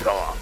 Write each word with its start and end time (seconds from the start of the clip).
bro. 0.00 0.37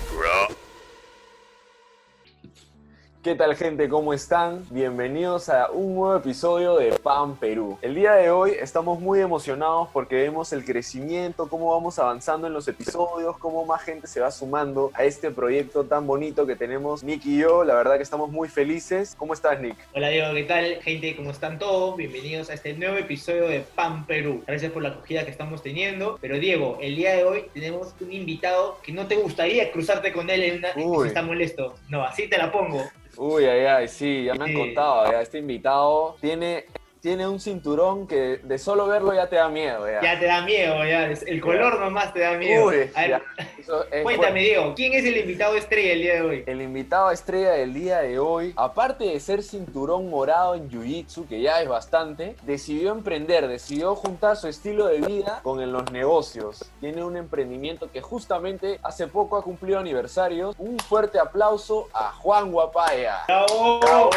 ¿Qué 3.27 3.35
tal 3.35 3.57
gente? 3.57 3.89
¿Cómo 3.89 4.15
están? 4.15 4.65
Bienvenidos 4.71 5.49
a 5.49 5.69
un 5.73 5.97
nuevo 5.97 6.17
episodio 6.17 6.77
de 6.77 6.93
PAN 6.93 7.35
Perú. 7.37 7.77
El 7.83 7.97
día 7.97 8.13
de 8.13 8.31
hoy 8.31 8.53
estamos 8.53 9.01
muy 9.01 9.19
emocionados 9.19 9.89
porque 9.93 10.15
vemos 10.15 10.53
el 10.53 10.65
crecimiento, 10.65 11.49
cómo 11.49 11.73
vamos 11.73 11.99
avanzando 11.99 12.47
en 12.47 12.53
los 12.53 12.69
episodios, 12.69 13.37
cómo 13.39 13.67
más 13.67 13.83
gente 13.83 14.07
se 14.07 14.21
va 14.21 14.31
sumando 14.31 14.93
a 14.95 15.03
este 15.03 15.33
proyecto 15.33 15.83
tan 15.83 16.07
bonito 16.07 16.47
que 16.47 16.55
tenemos 16.55 17.03
Nick 17.03 17.27
y 17.27 17.39
yo. 17.39 17.65
La 17.65 17.75
verdad 17.75 17.97
que 17.97 18.05
estamos 18.05 18.31
muy 18.31 18.49
felices. 18.49 19.17
¿Cómo 19.19 19.35
estás 19.35 19.61
Nick? 19.61 19.75
Hola 19.93 20.09
Diego, 20.11 20.33
¿qué 20.33 20.45
tal? 20.45 20.77
Gente, 20.83 21.17
¿cómo 21.17 21.33
están 21.33 21.59
todos? 21.59 21.97
Bienvenidos 21.97 22.49
a 22.49 22.55
este 22.55 22.75
nuevo 22.75 22.97
episodio 22.97 23.49
de 23.49 23.65
PAN 23.75 24.07
Perú. 24.07 24.45
Gracias 24.47 24.71
por 24.71 24.85
la 24.85 24.91
acogida 24.91 25.25
que 25.25 25.33
estamos 25.33 25.65
teniendo. 25.65 26.17
Pero 26.21 26.39
Diego, 26.39 26.79
el 26.81 26.95
día 26.95 27.17
de 27.17 27.25
hoy 27.25 27.47
tenemos 27.53 27.93
un 28.01 28.13
invitado 28.13 28.79
que 28.85 28.93
no 28.93 29.09
te 29.09 29.17
gustaría 29.17 29.73
cruzarte 29.73 30.13
con 30.13 30.31
él 30.31 30.45
en 30.45 30.59
una... 30.59 30.69
Uy. 30.77 31.03
si 31.03 31.09
está 31.09 31.23
molesto. 31.23 31.75
No, 31.89 32.05
así 32.05 32.29
te 32.29 32.39
la 32.39 32.53
pongo. 32.53 32.85
Uy, 33.19 33.45
ay, 33.47 33.65
ay, 33.65 33.89
sí, 33.89 34.25
ya 34.25 34.35
me 34.35 34.45
han 34.45 34.55
contado, 34.55 35.11
ya 35.11 35.23
este 35.23 35.39
invitado 35.39 36.17
tiene, 36.21 36.67
tiene 37.07 37.29
un 37.29 37.39
cinturón 37.39 38.09
que 38.09 38.41
de 38.43 38.59
solo 38.59 38.89
verlo 38.89 39.15
ya 39.15 39.29
te 39.29 39.37
da 39.37 39.49
miedo. 39.49 39.89
Ya. 39.89 40.03
Ya 40.03 40.19
te 40.19 40.27
da 40.27 40.41
miedo, 40.43 40.85
ya. 40.85 41.05
El 41.05 41.41
color 41.41 41.79
nomás 41.79 42.13
te 42.13 42.19
da 42.19 42.33
miedo. 42.33 42.67
Uy, 42.67 42.91
A 42.97 43.03
ver, 43.03 43.23
es 43.93 44.03
cuéntame, 44.03 44.41
Diego, 44.41 44.75
¿quién 44.75 44.93
es 44.93 45.05
el 45.05 45.17
invitado 45.17 45.55
estrella 45.55 45.93
el 45.93 46.01
día 46.01 46.15
de 46.15 46.21
hoy? 46.23 46.45
El 46.49 46.61
invitado 46.61 47.13
estrella 47.13 47.53
del 47.53 47.75
día 47.75 47.99
de 47.99 48.19
hoy, 48.19 48.53
aparte 48.57 49.05
de 49.05 49.21
ser 49.21 49.45
cinturón 49.45 50.11
morado 50.11 50.57
en 50.57 50.69
Jiu-Jitsu, 50.69 51.29
que 51.29 51.41
ya 51.41 51.63
es 51.63 51.69
bastante, 51.69 52.35
decidió 52.43 52.91
emprender, 52.91 53.47
decidió 53.47 53.95
juntar 53.95 54.37
su 54.37 54.49
estilo 54.49 54.89
de 54.89 54.99
vida 55.03 55.39
con 55.45 55.71
los 55.71 55.93
negocios. 55.93 56.65
Tiene 56.81 57.05
un 57.05 57.17
emprendimiento 57.17 57.89
que 57.93 58.01
justamente 58.01 58.81
hace 58.83 59.07
poco 59.07 59.37
ha 59.37 59.45
cumplido 59.45 59.79
aniversario. 59.79 60.57
Un 60.59 60.77
fuerte 60.81 61.21
aplauso 61.21 61.87
a 61.93 62.11
Juan 62.11 62.51
Guapaya. 62.51 63.19
¡Bravo! 63.29 63.79
¡Bravo! 63.79 64.11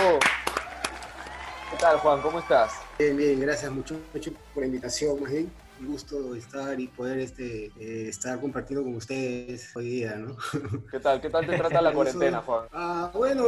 ¿Qué 1.69 1.77
tal, 1.77 1.99
Juan? 1.99 2.21
¿Cómo 2.21 2.39
estás? 2.39 2.73
Bien, 2.97 3.15
bien, 3.15 3.39
gracias 3.39 3.71
mucho, 3.71 3.95
mucho 4.11 4.31
por 4.53 4.63
la 4.63 4.67
invitación, 4.67 5.21
más 5.21 5.31
bien. 5.31 5.51
Un 5.79 5.87
gusto 5.87 6.33
estar 6.33 6.79
y 6.79 6.87
poder 6.87 7.19
este, 7.19 7.71
eh, 7.79 8.09
estar 8.09 8.41
compartiendo 8.41 8.83
con 8.83 8.95
ustedes 8.95 9.75
hoy 9.75 9.89
día, 9.89 10.15
¿no? 10.15 10.35
¿Qué 10.91 10.99
tal? 10.99 11.21
¿Qué 11.21 11.29
tal 11.29 11.45
te 11.45 11.55
trata 11.55 11.81
la 11.81 11.93
cuarentena, 11.93 12.41
Juan? 12.41 12.65
Ah, 12.73 13.11
bueno, 13.13 13.45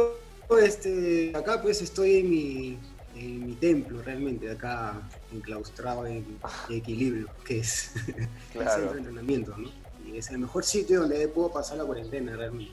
este, 0.62 1.32
acá 1.34 1.60
pues 1.60 1.82
estoy 1.82 2.18
en 2.18 2.30
mi, 2.30 2.78
en 3.16 3.46
mi 3.46 3.54
templo, 3.54 4.00
realmente, 4.02 4.48
acá 4.50 5.02
enclaustrado 5.32 6.06
en 6.06 6.24
equilibrio, 6.70 7.28
que 7.44 7.58
es 7.58 7.92
el 8.54 8.68
centro 8.68 8.92
de 8.92 8.98
entrenamiento, 8.98 9.56
¿no? 9.56 9.68
Y 10.06 10.18
es 10.18 10.30
el 10.30 10.38
mejor 10.38 10.64
sitio 10.64 11.00
donde 11.00 11.26
puedo 11.26 11.50
pasar 11.50 11.78
la 11.78 11.84
cuarentena, 11.84 12.36
realmente, 12.36 12.72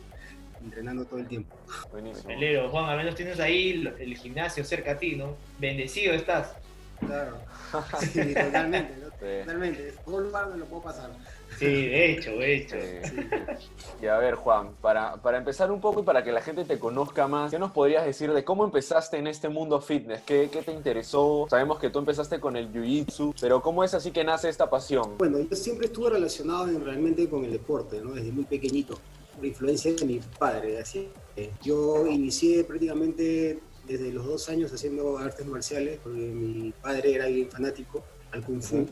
entrenando 0.63 1.05
todo 1.05 1.19
el 1.19 1.27
tiempo. 1.27 1.55
Buenísimo. 1.91 2.27
Pelero, 2.27 2.69
Juan, 2.69 2.85
al 2.85 2.97
menos 2.97 3.15
tienes 3.15 3.39
ahí 3.39 3.71
el, 3.99 4.17
gimnasio 4.17 4.63
cerca 4.63 4.91
a 4.91 4.97
ti, 4.97 5.15
¿no? 5.15 5.35
Bendecido 5.59 6.13
estás. 6.13 6.53
Claro, 6.99 7.37
sí, 8.11 8.33
totalmente, 8.33 8.93
¿no? 8.97 9.07
Sí. 9.19 9.39
Totalmente, 9.41 9.93
todo 10.05 10.19
lugar 10.19 10.43
donde 10.45 10.59
lo 10.59 10.65
puedo 10.65 10.83
pasar. 10.83 11.11
Sí, 11.57 11.65
de 11.65 12.11
hecho, 12.11 12.31
de 12.31 12.55
hecho. 12.55 12.75
Sí. 13.03 13.27
Y 14.01 14.07
a 14.07 14.17
ver, 14.17 14.35
Juan, 14.35 14.71
para, 14.81 15.15
para 15.17 15.37
empezar 15.37 15.71
un 15.71 15.81
poco 15.81 16.01
y 16.01 16.03
para 16.03 16.23
que 16.23 16.31
la 16.31 16.41
gente 16.41 16.63
te 16.63 16.77
conozca 16.77 17.27
más, 17.27 17.51
¿qué 17.51 17.59
nos 17.59 17.71
podrías 17.71 18.05
decir 18.05 18.31
de 18.33 18.43
cómo 18.43 18.63
empezaste 18.65 19.17
en 19.17 19.27
este 19.27 19.49
mundo 19.49 19.81
fitness? 19.81 20.21
¿Qué, 20.21 20.49
qué 20.51 20.61
te 20.61 20.71
interesó? 20.71 21.47
Sabemos 21.49 21.79
que 21.79 21.89
tú 21.89 21.99
empezaste 21.99 22.39
con 22.39 22.55
el 22.55 22.71
Jiu-Jitsu, 22.71 23.33
pero 23.41 23.61
¿cómo 23.61 23.83
es 23.83 23.93
así 23.93 24.11
que 24.11 24.23
nace 24.23 24.47
esta 24.49 24.69
pasión? 24.69 25.17
Bueno, 25.17 25.39
yo 25.39 25.55
siempre 25.55 25.87
estuve 25.87 26.11
relacionado 26.11 26.67
en- 26.67 26.83
realmente 26.83 27.27
con 27.29 27.43
el 27.45 27.51
deporte, 27.51 27.99
¿no? 28.01 28.11
Desde 28.11 28.31
muy 28.31 28.45
pequeñito, 28.45 28.97
por 29.39 29.47
influencia 29.47 29.93
de 29.93 30.05
mi 30.05 30.19
padre. 30.37 30.79
Así, 30.79 31.09
yo 31.63 32.05
inicié 32.07 32.63
prácticamente 32.63 33.59
desde 33.87 34.11
los 34.11 34.25
dos 34.25 34.49
años 34.49 34.71
haciendo 34.71 35.17
artes 35.17 35.45
marciales, 35.47 35.99
porque 36.03 36.19
mi 36.19 36.71
padre 36.71 37.15
era 37.15 37.27
bien 37.27 37.49
fanático 37.49 38.03
al 38.31 38.43
Kung 38.43 38.61
Fu. 38.61 38.85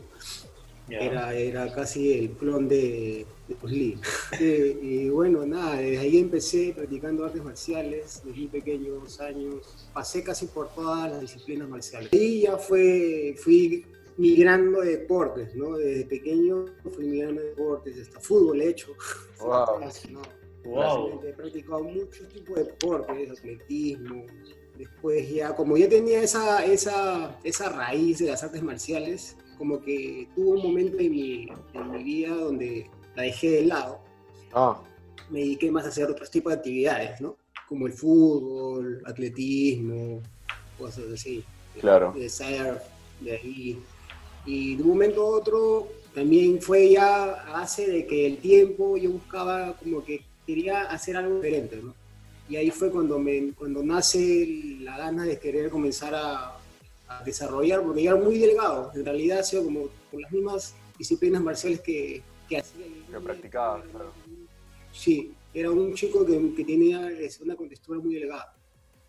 Ya. 0.88 1.00
Era, 1.00 1.34
era 1.34 1.74
casi 1.74 2.14
el 2.14 2.30
clon 2.30 2.66
de, 2.66 3.26
de 3.46 3.54
Bruce 3.54 3.74
Lee. 3.76 4.00
Sí, 4.38 4.78
y 4.82 5.08
bueno, 5.10 5.44
nada, 5.44 5.76
desde 5.76 5.98
ahí 5.98 6.16
empecé 6.16 6.72
practicando 6.74 7.26
artes 7.26 7.44
marciales, 7.44 8.22
desde 8.24 8.38
muy 8.38 8.48
pequeños 8.48 9.20
años. 9.20 9.88
Pasé 9.92 10.24
casi 10.24 10.46
por 10.46 10.74
todas 10.74 11.10
las 11.10 11.20
disciplinas 11.20 11.68
marciales. 11.68 12.08
Y 12.10 12.40
ya 12.40 12.56
fue, 12.56 13.36
fui 13.38 13.84
migrando 14.18 14.80
de 14.80 14.98
deportes, 14.98 15.54
¿no? 15.54 15.76
Desde 15.76 16.04
pequeño 16.04 16.66
fui 16.92 17.06
migrando 17.06 17.40
de 17.40 17.48
deportes, 17.50 17.98
hasta 18.00 18.20
fútbol 18.20 18.60
he 18.60 18.70
hecho. 18.70 18.92
Wow. 19.40 19.80
¿no? 20.10 20.22
Wow. 20.64 21.20
He 21.24 21.32
practicado 21.32 21.84
muchos 21.84 22.28
tipos 22.28 22.56
de 22.56 22.64
deportes, 22.64 23.30
atletismo. 23.30 24.26
Después 24.76 25.30
ya, 25.30 25.56
como 25.56 25.76
ya 25.76 25.88
tenía 25.88 26.22
esa, 26.22 26.64
esa, 26.64 27.38
esa 27.42 27.68
raíz 27.70 28.18
de 28.18 28.26
las 28.26 28.42
artes 28.44 28.62
marciales, 28.62 29.36
como 29.56 29.80
que 29.80 30.28
tuvo 30.34 30.50
un 30.52 30.62
momento 30.62 30.98
en 30.98 31.10
mi, 31.10 31.48
en 31.72 31.90
mi 31.90 32.04
vida 32.04 32.34
donde 32.34 32.90
la 33.16 33.22
dejé 33.22 33.50
de 33.50 33.64
lado. 33.66 34.00
Ah, 34.52 34.80
Me 35.30 35.40
dediqué 35.40 35.70
más 35.70 35.84
a 35.84 35.88
hacer 35.88 36.08
otros 36.08 36.30
tipos 36.30 36.52
de 36.52 36.58
actividades, 36.58 37.20
¿no? 37.20 37.36
Como 37.68 37.86
el 37.86 37.92
fútbol, 37.92 39.02
atletismo, 39.04 40.22
cosas 40.78 41.04
así. 41.12 41.44
Claro. 41.80 42.12
De 42.16 42.28
surf, 42.28 42.82
de 43.20 43.32
ahí. 43.32 43.82
Y 44.46 44.76
de 44.76 44.82
un 44.82 44.88
momento 44.88 45.22
a 45.22 45.38
otro 45.38 45.88
también 46.14 46.60
fue 46.60 46.90
ya 46.90 47.24
a 47.42 47.52
base 47.52 47.86
de 47.86 48.06
que 48.06 48.26
el 48.26 48.38
tiempo 48.38 48.96
yo 48.96 49.10
buscaba 49.10 49.76
como 49.76 50.04
que 50.04 50.22
quería 50.46 50.82
hacer 50.82 51.16
algo 51.16 51.36
diferente, 51.36 51.76
¿no? 51.82 51.94
Y 52.48 52.56
ahí 52.56 52.70
fue 52.70 52.90
cuando, 52.90 53.18
me, 53.18 53.52
cuando 53.52 53.82
nace 53.82 54.76
la 54.80 54.96
gana 54.96 55.24
de 55.24 55.38
querer 55.38 55.68
comenzar 55.68 56.14
a, 56.14 56.56
a 57.06 57.22
desarrollar, 57.24 57.82
porque 57.82 58.02
yo 58.02 58.12
era 58.12 58.20
muy 58.22 58.38
delgado, 58.38 58.90
en 58.94 59.04
realidad 59.04 59.40
ha 59.40 59.42
sido 59.42 59.64
como 59.64 59.88
con 60.10 60.22
las 60.22 60.32
mismas 60.32 60.74
disciplinas 60.96 61.42
marciales 61.42 61.80
que, 61.80 62.22
que 62.48 62.58
hacía. 62.58 62.86
Que 63.10 63.20
practicabas, 63.20 63.84
claro. 63.90 64.12
Sí, 64.92 65.32
era 65.52 65.70
un 65.70 65.94
chico 65.94 66.24
que, 66.24 66.54
que 66.54 66.64
tenía 66.64 67.10
una 67.42 67.54
contextura 67.54 68.00
muy 68.00 68.14
delgada. 68.14 68.54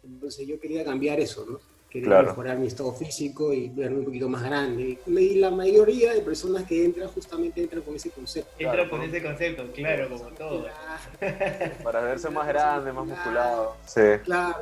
Entonces 0.04 0.48
yo 0.48 0.60
quería 0.60 0.84
cambiar 0.84 1.20
eso, 1.20 1.46
¿no? 1.50 1.60
Quería 1.90 2.08
Claro. 2.08 2.28
mejorar 2.28 2.60
mi 2.60 2.68
estado 2.68 2.94
físico 2.94 3.52
y 3.52 3.70
verme 3.70 3.98
un 4.00 4.06
poquito 4.06 4.30
más 4.30 4.44
grande. 4.44 5.00
Y 5.08 5.36
la 5.36 5.50
mayoría 5.50 6.14
de 6.14 6.22
personas 6.22 6.64
que 6.66 6.86
entran 6.86 7.08
justamente 7.10 7.62
entran 7.62 7.82
con 7.82 7.96
ese 7.96 8.12
concepto. 8.12 8.52
Entra 8.60 8.74
Claro, 8.76 8.90
con 8.92 9.00
¿no? 9.00 9.06
ese 9.06 9.24
concepto, 9.24 9.72
claro, 9.74 10.10
como 10.10 10.26
todo. 10.30 10.68
para 11.84 12.02
verse 12.02 12.30
más 12.30 12.48
grande, 12.48 12.92
más 12.94 13.06
musculado. 13.08 13.76
Sí. 13.86 14.02
Claro, 14.24 14.58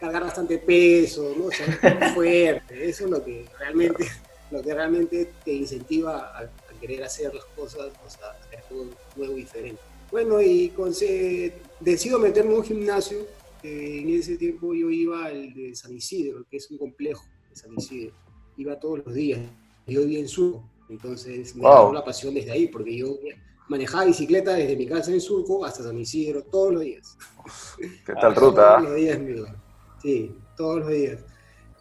cargar 0.00 0.22
bastante 0.24 0.58
peso, 0.58 1.32
¿no? 1.36 1.44
O 1.46 1.50
sea, 1.52 1.66
fuerte. 2.14 2.88
Eso 2.88 3.04
es 3.04 3.10
lo 3.10 3.24
que 3.24 3.44
realmente, 3.58 4.06
lo 4.50 4.62
que 4.62 4.74
realmente 4.74 5.30
te 5.44 5.52
incentiva 5.52 6.32
a, 6.36 6.40
a 6.40 6.80
querer 6.80 7.04
hacer 7.04 7.32
las 7.34 7.44
cosas, 7.56 7.86
o 8.04 8.10
sea, 8.10 8.30
hacer 8.44 8.60
algo 8.70 8.86
nuevo 9.16 9.32
y 9.34 9.42
diferente. 9.42 9.80
Bueno, 10.10 10.40
y 10.42 10.70
conse- 10.76 11.52
decido 11.80 12.18
meterme 12.18 12.50
en 12.52 12.56
un 12.58 12.64
gimnasio. 12.64 13.18
En 13.62 14.08
ese 14.10 14.36
tiempo 14.36 14.74
yo 14.74 14.90
iba 14.90 15.26
al 15.26 15.52
de 15.54 15.74
San 15.74 15.94
Isidro, 15.94 16.44
que 16.50 16.56
es 16.56 16.70
un 16.70 16.78
complejo 16.78 17.24
de 17.50 17.56
San 17.56 17.72
Isidro. 17.74 18.14
Iba 18.56 18.78
todos 18.78 19.04
los 19.04 19.14
días. 19.14 19.40
Yo 19.86 20.00
vivía 20.02 20.20
en 20.20 20.28
Surco, 20.28 20.68
entonces 20.88 21.54
me 21.56 21.62
Wow. 21.62 21.92
la 21.92 22.04
pasión 22.04 22.34
desde 22.34 22.52
ahí, 22.52 22.68
porque 22.68 22.96
yo 22.96 23.16
manejaba 23.68 24.04
bicicleta 24.04 24.54
desde 24.54 24.76
mi 24.76 24.86
casa 24.86 25.12
en 25.12 25.20
Surco 25.20 25.64
hasta 25.64 25.82
San 25.82 25.98
Isidro 25.98 26.42
todos 26.44 26.74
los 26.74 26.82
días. 26.82 27.16
¿Qué 28.06 28.12
tal 28.20 28.34
Todos 28.34 28.50
ruta? 28.50 28.76
ah? 28.76 28.80
los 28.80 28.94
días, 28.94 29.16
amigo. 29.16 29.46
Sí, 30.00 30.34
todos 30.56 30.80
los 30.80 30.88
días. 30.90 31.24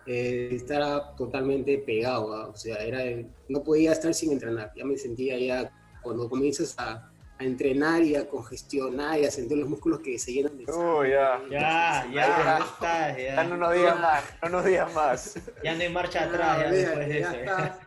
Eh, 0.07 0.49
estaba 0.53 1.15
totalmente 1.15 1.77
pegado, 1.79 2.49
o 2.49 2.55
sea, 2.55 2.75
era, 2.77 3.03
no 3.49 3.63
podía 3.63 3.91
estar 3.91 4.13
sin 4.15 4.31
entrenar. 4.31 4.71
Ya 4.75 4.83
me 4.83 4.97
sentía 4.97 5.37
ya, 5.37 5.71
cuando 6.01 6.27
comienzas 6.27 6.73
a, 6.79 7.10
a 7.41 7.43
entrenar 7.45 8.01
y 8.03 8.15
a 8.15 8.27
congestionar 8.29 9.19
y 9.19 9.25
a 9.25 9.31
sentir 9.31 9.57
los 9.57 9.67
músculos 9.67 9.99
que 9.99 10.17
se 10.19 10.31
llenan 10.31 10.57
de 10.57 10.63
Uy, 10.71 11.09
ya. 11.09 11.41
Ya, 11.49 12.05
ya, 12.11 12.13
ya 12.13 12.57
está, 12.59 13.17
Ya 13.17 13.43
no 13.43 13.49
ya. 13.51 13.57
nos 13.57 13.73
digas 13.73 13.99
más, 13.99 14.23
no 14.43 14.49
nos 14.49 14.65
digas 14.65 14.93
más. 14.93 15.39
Ya 15.63 15.75
no 15.75 15.81
hay 15.81 15.89
marcha 15.89 16.19
Ya, 16.19 16.25
atrás, 16.27 16.57
ya 16.61 16.67
olvídate, 16.67 16.85
después 16.87 17.07
de 17.09 17.19
ya 17.19 17.29
eso. 17.31 17.39
estás, 17.39 17.77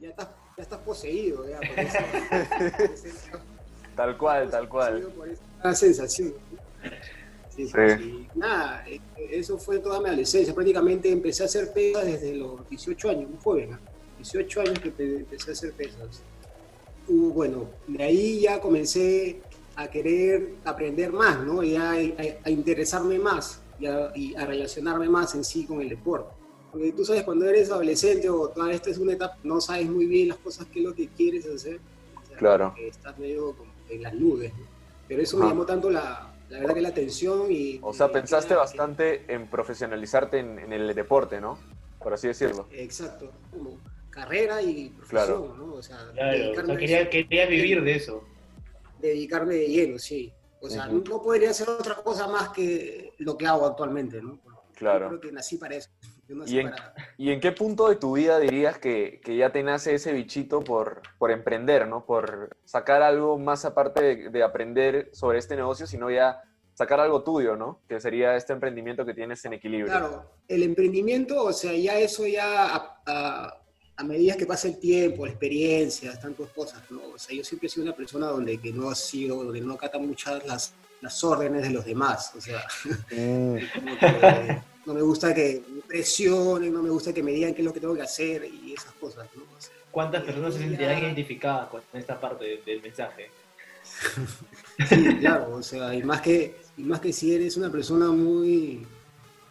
ya 0.00 0.08
estás, 0.08 0.28
ya 0.56 0.62
estás 0.62 0.78
poseído, 0.80 1.48
ya, 1.48 1.58
por 1.58 1.78
eso. 1.80 1.98
Tal 3.96 4.16
cual, 4.16 4.48
tal 4.48 4.68
cual. 4.68 5.02
por 5.16 5.28
esa 5.28 5.74
sensación. 5.74 6.32
Sí, 7.50 7.66
sí, 7.66 7.72
Sí. 7.72 7.98
sí. 7.98 8.28
Nada, 8.36 8.84
eh, 8.86 9.00
eso 9.30 9.58
fue 9.58 9.80
toda 9.80 9.98
mi 10.00 10.06
adolescencia. 10.06 10.54
Prácticamente 10.54 11.10
empecé 11.10 11.42
a 11.42 11.46
hacer 11.46 11.72
pesas 11.72 12.04
desde 12.06 12.32
los 12.36 12.68
18 12.70 13.10
años, 13.10 13.28
un 13.32 13.38
joven. 13.38 13.72
¿ah? 13.74 13.80
18 14.18 14.60
años 14.60 14.78
que 14.78 14.90
pe- 14.92 15.16
empecé 15.16 15.50
a 15.50 15.52
hacer 15.54 15.72
pesas. 15.72 16.22
Uh, 17.08 17.32
bueno, 17.32 17.64
de 17.86 18.02
ahí 18.04 18.40
ya 18.40 18.60
comencé 18.60 19.40
a 19.76 19.88
querer 19.88 20.54
aprender 20.64 21.12
más, 21.12 21.40
¿no? 21.40 21.62
Y 21.62 21.76
a, 21.76 21.92
a- 21.92 21.96
a 22.44 22.50
interesarme 22.50 23.18
más 23.18 23.60
y 23.80 23.86
a, 23.86 24.12
y 24.14 24.34
a 24.34 24.44
relacionarme 24.44 25.08
más 25.08 25.34
en 25.34 25.44
sí 25.44 25.64
con 25.64 25.80
el 25.80 25.88
deporte. 25.88 26.30
Porque 26.70 26.92
tú 26.92 27.04
sabes, 27.04 27.22
cuando 27.22 27.46
eres 27.48 27.70
adolescente 27.70 28.28
o 28.28 28.48
toda 28.48 28.70
esta 28.72 28.90
es 28.90 28.98
una 28.98 29.12
etapa, 29.14 29.38
no 29.42 29.60
sabes 29.60 29.88
muy 29.88 30.04
bien 30.06 30.28
las 30.28 30.36
cosas 30.38 30.66
que 30.66 30.80
es 30.80 30.84
lo 30.84 30.94
que 30.94 31.08
quieres 31.08 31.46
hacer. 31.46 31.80
O 32.22 32.26
sea, 32.28 32.36
Claro. 32.36 32.74
que 32.76 32.88
estás 32.88 33.18
medio 33.18 33.52
como 33.56 33.72
en 33.88 34.02
las 34.02 34.12
nubes. 34.14 34.52
¿no? 34.52 34.66
Pero 35.08 35.22
eso 35.22 35.36
me 35.38 35.44
Ajá. 35.44 35.52
llamó 35.52 35.64
tanto 35.64 35.88
la, 35.88 36.34
la 36.50 36.58
verdad 36.58 36.74
que 36.74 36.80
la 36.82 36.88
atención 36.90 37.50
y... 37.50 37.78
O 37.82 37.94
sea, 37.94 38.12
pensaste 38.12 38.54
bastante 38.54 39.32
en 39.32 39.46
profesionalizarte 39.46 40.38
en, 40.40 40.58
en 40.58 40.72
el 40.74 40.94
deporte, 40.94 41.40
¿no? 41.40 41.58
Por 42.02 42.12
así 42.12 42.26
decirlo. 42.28 42.66
Exacto, 42.72 43.30
como 43.50 43.78
carrera 44.22 44.60
y 44.62 44.90
Claro. 45.08 45.36
profesión, 45.44 45.58
¿no? 45.68 45.74
O 45.74 45.82
sea, 45.82 45.96
Claro, 46.12 46.28
o 46.30 46.32
dedicarme 46.42 46.88
sea, 46.88 47.10
quería, 47.10 47.46
vivir 47.46 47.82
de 47.82 47.94
eso. 47.94 48.24
dedicarme 49.00 49.54
de 49.54 49.68
lleno, 49.68 49.98
sí. 49.98 50.32
O 50.60 50.68
sea, 50.68 50.86
no 50.86 51.02
podría 51.22 51.50
hacer 51.50 51.68
otra 51.70 51.94
cosa 51.96 52.26
más 52.26 52.48
que 52.48 53.12
lo 53.18 53.36
que 53.38 53.46
hago 53.46 53.64
actualmente, 53.66 54.20
¿no? 54.20 54.40
Claro. 54.74 55.06
Yo 55.06 55.18
creo 55.18 55.20
que 55.20 55.32
nací 55.32 55.56
para 55.56 55.76
eso. 55.76 55.88
Yo 56.28 56.34
nací 56.36 56.56
Y 56.56 56.58
en- 56.60 56.70
para... 56.70 56.94
¿Y 57.16 57.30
en 57.30 57.40
qué 57.40 57.52
punto 57.52 57.88
de 57.88 57.96
tu 57.96 58.16
vida 58.16 58.38
dirías 58.40 58.78
que, 58.78 59.20
que 59.24 59.36
ya 59.36 59.50
te 59.50 59.62
nace 59.62 59.94
ese 59.94 60.12
bichito 60.12 60.60
por, 60.62 61.02
por 61.18 61.30
emprender, 61.30 61.86
¿no? 61.86 62.04
Por 62.04 62.56
sacar 62.64 63.02
algo 63.02 63.38
más 63.38 63.64
aparte 63.64 64.02
de, 64.02 64.30
de 64.30 64.42
aprender 64.42 65.10
sobre 65.12 65.38
este 65.38 65.54
negocio, 65.56 65.86
sino 65.86 66.10
ya 66.10 66.42
sacar 66.74 66.98
algo 67.00 67.22
tuyo, 67.24 67.56
¿no? 67.56 67.80
Que 67.88 68.00
sería 68.00 68.36
este 68.36 68.52
emprendimiento 68.52 69.04
que 69.06 69.14
tienes 69.14 69.44
en 69.44 69.52
equilibrio. 69.54 69.86
Claro, 69.92 70.30
el 70.48 70.62
emprendimiento, 70.64 71.42
o 71.44 71.52
sea, 71.52 71.72
ya 71.72 71.98
eso 71.98 72.26
ya 72.26 72.66
a, 72.76 73.00
a- 73.06 73.62
a 73.98 74.04
medida 74.04 74.36
que 74.36 74.46
pasa 74.46 74.68
el 74.68 74.78
tiempo, 74.78 75.26
la 75.26 75.32
experiencia, 75.32 76.18
tantas 76.18 76.48
cosas, 76.50 76.80
¿no? 76.90 77.00
O 77.14 77.18
sea, 77.18 77.36
yo 77.36 77.42
siempre 77.44 77.66
he 77.66 77.70
sido 77.70 77.84
una 77.84 77.94
persona 77.96 78.28
donde 78.28 78.58
que 78.58 78.72
no 78.72 78.88
ha 78.90 78.94
sido, 78.94 79.42
donde 79.44 79.60
no 79.60 79.74
acata 79.74 79.98
muchas 79.98 80.46
las, 80.46 80.72
las 81.00 81.22
órdenes 81.24 81.62
de 81.62 81.70
los 81.70 81.84
demás, 81.84 82.32
o 82.36 82.40
sea, 82.40 82.62
Mm, 83.10 83.56
que 83.56 84.62
no 84.86 84.94
me 84.94 85.02
gusta 85.02 85.34
que 85.34 85.62
me 85.68 85.82
presionen, 85.82 86.72
no 86.72 86.82
me 86.82 86.90
gusta 86.90 87.12
que 87.12 87.22
me 87.22 87.32
digan 87.32 87.52
qué 87.54 87.60
es 87.62 87.66
lo 87.66 87.72
que 87.74 87.80
tengo 87.80 87.94
que 87.94 88.02
hacer 88.02 88.44
y 88.46 88.72
esas 88.72 88.92
cosas, 88.94 89.26
¿no? 89.36 89.42
O 89.42 89.60
sea, 89.60 89.72
¿Cuántas 89.90 90.22
personas 90.22 90.54
se 90.54 90.60
sentirán 90.60 90.98
identificadas 90.98 91.68
con 91.68 91.82
esta 91.92 92.20
parte 92.20 92.44
de- 92.44 92.62
del 92.64 92.80
mensaje? 92.82 93.30
Sí, 94.88 95.16
claro, 95.18 95.56
o 95.56 95.62
sea, 95.62 95.92
y 95.94 96.02
más 96.04 96.20
que, 96.20 96.54
y 96.76 96.82
más 96.82 97.00
que 97.00 97.12
si 97.12 97.34
eres 97.34 97.56
una 97.56 97.70
persona 97.70 98.06
muy, 98.10 98.86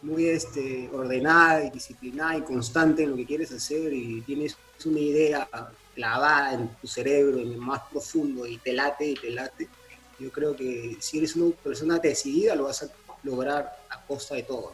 muy 0.02 0.26
este, 0.26 0.88
ordenada 0.92 1.64
y 1.64 1.70
disciplinada 1.70 2.36
y 2.36 2.42
constante 2.42 3.02
en 3.02 3.10
lo 3.10 3.16
que 3.16 3.26
quieres 3.26 3.52
hacer 3.52 3.92
y 3.92 4.20
tienes 4.22 4.56
una 4.84 5.00
idea 5.00 5.48
clavada 5.94 6.54
en 6.54 6.68
tu 6.80 6.86
cerebro, 6.86 7.38
en 7.38 7.56
lo 7.56 7.60
más 7.60 7.82
profundo 7.90 8.46
y 8.46 8.58
te 8.58 8.72
late 8.72 9.06
y 9.06 9.14
te 9.14 9.30
late, 9.30 9.68
yo 10.18 10.30
creo 10.30 10.54
que 10.54 10.96
si 11.00 11.18
eres 11.18 11.34
una 11.36 11.54
persona 11.56 11.98
decidida 11.98 12.54
lo 12.54 12.64
vas 12.64 12.82
a 12.84 12.88
lograr 13.24 13.76
a 13.90 14.04
costa 14.06 14.36
de 14.36 14.44
todo. 14.44 14.72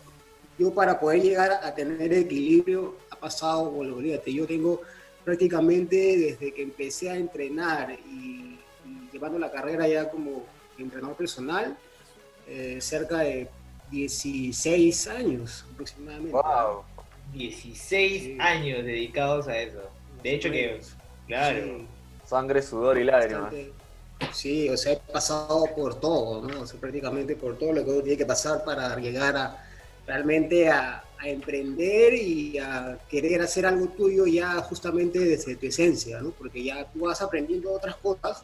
Yo 0.59 0.73
para 0.73 1.01
poder 1.01 1.23
llegar 1.23 1.53
a 1.53 1.75
tener 1.75 2.13
equilibrio 2.13 2.97
ha 3.11 3.17
pasado, 3.17 3.71
bueno, 3.71 3.97
olvídate, 3.97 4.33
yo 4.33 4.47
tengo 4.47 4.83
prácticamente 5.25 5.97
desde 5.97 6.53
que 6.53 6.63
empecé 6.63 7.11
a 7.11 7.17
entrenar 7.17 7.99
y, 8.07 8.59
y 8.85 9.09
llevando 9.13 9.39
la 9.39 9.51
carrera 9.51 9.89
ya 9.89 10.11
como 10.11 10.45
entrenador 10.79 11.17
personal, 11.17 11.77
eh, 12.47 12.79
cerca 12.81 13.19
de 13.19 13.49
16 13.95 15.07
años 15.09 15.65
aproximadamente. 15.73 16.33
wow. 16.33 16.83
16 17.33 18.23
Sí. 18.23 18.37
años 18.41 18.85
dedicados 18.85 19.49
a 19.49 19.59
eso. 19.59 19.81
De 20.23 20.35
hecho 20.35 20.51
que, 20.51 20.81
claro, 21.27 21.59
Sí, 21.65 21.87
Sangre, 22.27 22.63
sudor 22.63 22.99
y 22.99 23.05
lágrimas. 23.05 23.53
Sí, 24.33 24.69
o 24.69 24.77
sea, 24.77 24.93
he 24.95 24.97
pasado 25.13 25.65
por 25.77 26.01
todo, 26.01 26.47
¿no? 26.47 26.61
O 26.63 26.67
sea, 26.67 26.81
prácticamente 26.81 27.37
por 27.37 27.59
todo 27.59 27.73
lo 27.73 27.85
que 27.85 27.91
uno 27.91 28.01
tiene 28.03 28.17
que 28.19 28.27
pasar 28.27 28.65
para 28.65 28.97
llegar 28.99 29.37
a 29.37 29.65
realmente 30.07 30.69
a, 30.69 31.05
a 31.19 31.29
emprender 31.29 32.15
y 32.15 32.59
a 32.59 32.99
querer 33.09 33.43
hacer 33.43 33.67
algo 33.67 33.87
tuyo 33.89 34.27
ya 34.27 34.55
justamente 34.63 35.19
desde 35.19 35.57
tu 35.57 35.67
esencia, 35.67 36.21
¿no? 36.21 36.31
Porque 36.31 36.63
ya 36.63 36.85
tú 36.93 37.01
vas 37.01 37.21
aprendiendo 37.23 37.73
otras 37.73 37.97
cosas, 37.97 38.43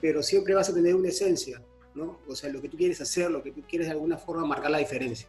pero 0.00 0.22
siempre 0.22 0.54
vas 0.54 0.68
a 0.70 0.74
tener 0.74 0.94
una 0.94 1.08
esencia, 1.08 1.60
¿no? 1.98 2.20
O 2.28 2.34
sea, 2.34 2.50
lo 2.50 2.62
que 2.62 2.68
tú 2.68 2.76
quieres 2.76 3.00
hacer, 3.00 3.30
lo 3.30 3.42
que 3.42 3.50
tú 3.50 3.62
quieres 3.68 3.88
de 3.88 3.92
alguna 3.92 4.16
forma 4.16 4.46
marcar 4.46 4.70
la 4.70 4.78
diferencia. 4.78 5.28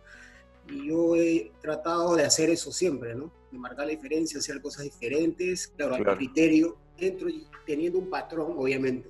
Y 0.69 0.87
yo 0.87 1.15
he 1.15 1.51
tratado 1.61 2.15
de 2.15 2.23
hacer 2.23 2.49
eso 2.49 2.71
siempre, 2.71 3.15
¿no? 3.15 3.31
De 3.51 3.57
marcar 3.57 3.85
la 3.87 3.91
diferencia, 3.91 4.39
hacer 4.39 4.61
cosas 4.61 4.83
diferentes, 4.83 5.67
claro, 5.75 5.95
Claro. 5.95 6.11
al 6.11 6.17
criterio, 6.17 6.77
dentro 6.97 7.27
y 7.29 7.47
teniendo 7.65 7.97
un 7.97 8.09
patrón, 8.09 8.53
obviamente, 8.57 9.09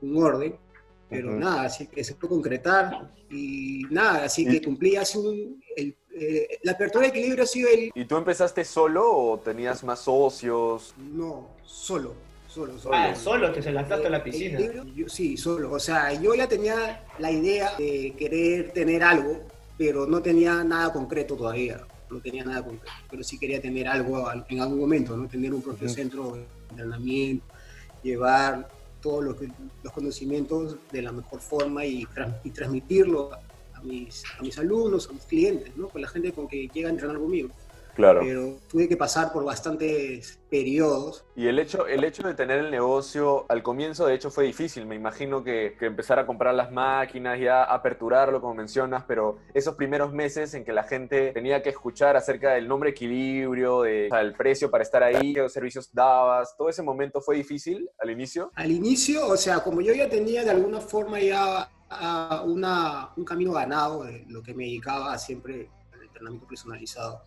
un 0.00 0.22
orden, 0.22 0.56
pero 1.10 1.30
nada, 1.32 1.62
así 1.64 1.86
que 1.86 2.02
se 2.02 2.14
puede 2.14 2.30
concretar 2.34 3.10
y 3.30 3.82
nada, 3.90 4.24
así 4.24 4.44
que 4.46 4.60
cumplí 4.62 4.96
hace 4.96 5.18
un... 5.18 5.62
el- 5.76 5.96
eh, 6.16 6.58
la 6.62 6.72
apertura 6.72 7.02
de 7.02 7.08
equilibrio 7.08 7.42
ha 7.42 7.46
sido 7.46 7.68
el... 7.70 7.90
¿Y 7.92 8.04
tú 8.04 8.16
empezaste 8.16 8.64
solo 8.64 9.04
o 9.12 9.38
tenías 9.40 9.82
más 9.82 9.98
socios? 10.00 10.94
No, 10.96 11.48
solo, 11.64 12.14
solo, 12.54 12.78
solo. 12.78 12.96
ah, 12.96 13.14
solo 13.14 13.52
te 13.52 13.60
se 13.62 13.72
lanzaste 13.72 14.06
a 14.06 14.10
la 14.10 14.16
El 14.18 14.22
piscina. 14.22 14.58
yo- 14.94 15.08
sí, 15.08 15.36
solo. 15.36 15.72
O 15.72 15.80
sea, 15.80 16.12
yo 16.14 16.34
ya 16.34 16.46
tenía 16.48 17.04
la 17.18 17.30
idea 17.30 17.72
de 17.76 18.14
querer 18.18 18.72
tener 18.72 19.02
algo, 19.02 19.40
pero 19.76 20.06
no 20.06 20.22
tenía 20.22 20.62
nada 20.64 20.92
concreto 20.92 21.34
todavía. 21.36 21.80
No 22.10 22.20
tenía 22.20 22.44
nada 22.44 22.62
concreto, 22.64 22.92
pero 23.10 23.24
sí 23.24 23.38
quería 23.38 23.60
tener 23.60 23.88
algo 23.88 24.28
al- 24.28 24.44
en 24.48 24.60
algún 24.60 24.78
momento, 24.78 25.16
¿no? 25.16 25.26
Tener 25.28 25.52
un 25.52 25.62
propio 25.62 25.88
centro 25.88 26.34
de 26.34 26.44
entrenamiento, 26.70 27.44
llevar 28.02 28.68
todos 29.02 29.24
los, 29.24 29.36
conocimientos 29.92 30.76
de 30.92 31.02
la 31.02 31.12
mejor 31.12 31.40
forma 31.40 31.84
y, 31.84 32.06
y 32.44 32.50
transmitirlo 32.50 33.32
a, 33.32 33.40
a 33.78 33.82
mis, 33.82 34.22
a 34.38 34.42
mis 34.42 34.56
alumnos, 34.58 35.08
a 35.08 35.12
mis 35.12 35.24
clientes, 35.24 35.76
¿no? 35.76 35.88
Con 35.88 36.00
la 36.02 36.08
gente 36.08 36.32
con 36.32 36.46
que 36.48 36.68
llega 36.72 36.88
a 36.88 36.92
entrenar 36.92 37.18
conmigo. 37.18 37.50
Claro. 37.94 38.20
Pero 38.22 38.56
tuve 38.68 38.88
que 38.88 38.96
pasar 38.96 39.32
por 39.32 39.44
bastantes 39.44 40.40
periodos 40.50 41.24
Y 41.36 41.46
el 41.46 41.58
hecho, 41.58 41.86
el 41.86 42.04
hecho 42.04 42.22
de 42.22 42.34
tener 42.34 42.58
el 42.58 42.70
negocio 42.70 43.44
al 43.48 43.62
comienzo, 43.62 44.06
de 44.06 44.14
hecho, 44.14 44.30
fue 44.30 44.44
difícil. 44.44 44.86
Me 44.86 44.94
imagino 44.94 45.42
que, 45.42 45.76
que 45.78 45.86
empezar 45.86 46.18
a 46.18 46.26
comprar 46.26 46.54
las 46.54 46.70
máquinas, 46.70 47.38
ya 47.40 47.64
aperturarlo, 47.64 48.40
como 48.40 48.54
mencionas, 48.54 49.04
pero 49.06 49.38
esos 49.52 49.74
primeros 49.74 50.12
meses 50.12 50.54
en 50.54 50.64
que 50.64 50.72
la 50.72 50.84
gente 50.84 51.32
tenía 51.32 51.62
que 51.62 51.70
escuchar 51.70 52.16
acerca 52.16 52.52
del 52.52 52.68
nombre 52.68 52.90
equilibrio, 52.90 53.82
de, 53.82 54.06
o 54.06 54.10
sea, 54.10 54.20
el 54.20 54.34
precio 54.34 54.70
para 54.70 54.82
estar 54.82 55.02
ahí, 55.02 55.34
qué 55.34 55.48
servicios 55.48 55.92
dabas, 55.92 56.56
todo 56.56 56.68
ese 56.68 56.82
momento 56.82 57.20
fue 57.20 57.36
difícil 57.36 57.88
al 57.98 58.10
inicio. 58.10 58.50
Al 58.54 58.70
inicio, 58.70 59.26
o 59.26 59.36
sea, 59.36 59.60
como 59.60 59.80
yo 59.80 59.92
ya 59.92 60.08
tenía 60.08 60.44
de 60.44 60.50
alguna 60.50 60.80
forma 60.80 61.20
ya 61.20 61.70
a 61.88 62.42
una, 62.44 63.10
un 63.16 63.24
camino 63.24 63.52
ganado 63.52 64.04
de 64.04 64.24
lo 64.28 64.42
que 64.42 64.54
me 64.54 64.64
dedicaba 64.64 65.16
siempre 65.18 65.70
al 65.92 66.02
entrenamiento 66.02 66.46
personalizado, 66.46 67.22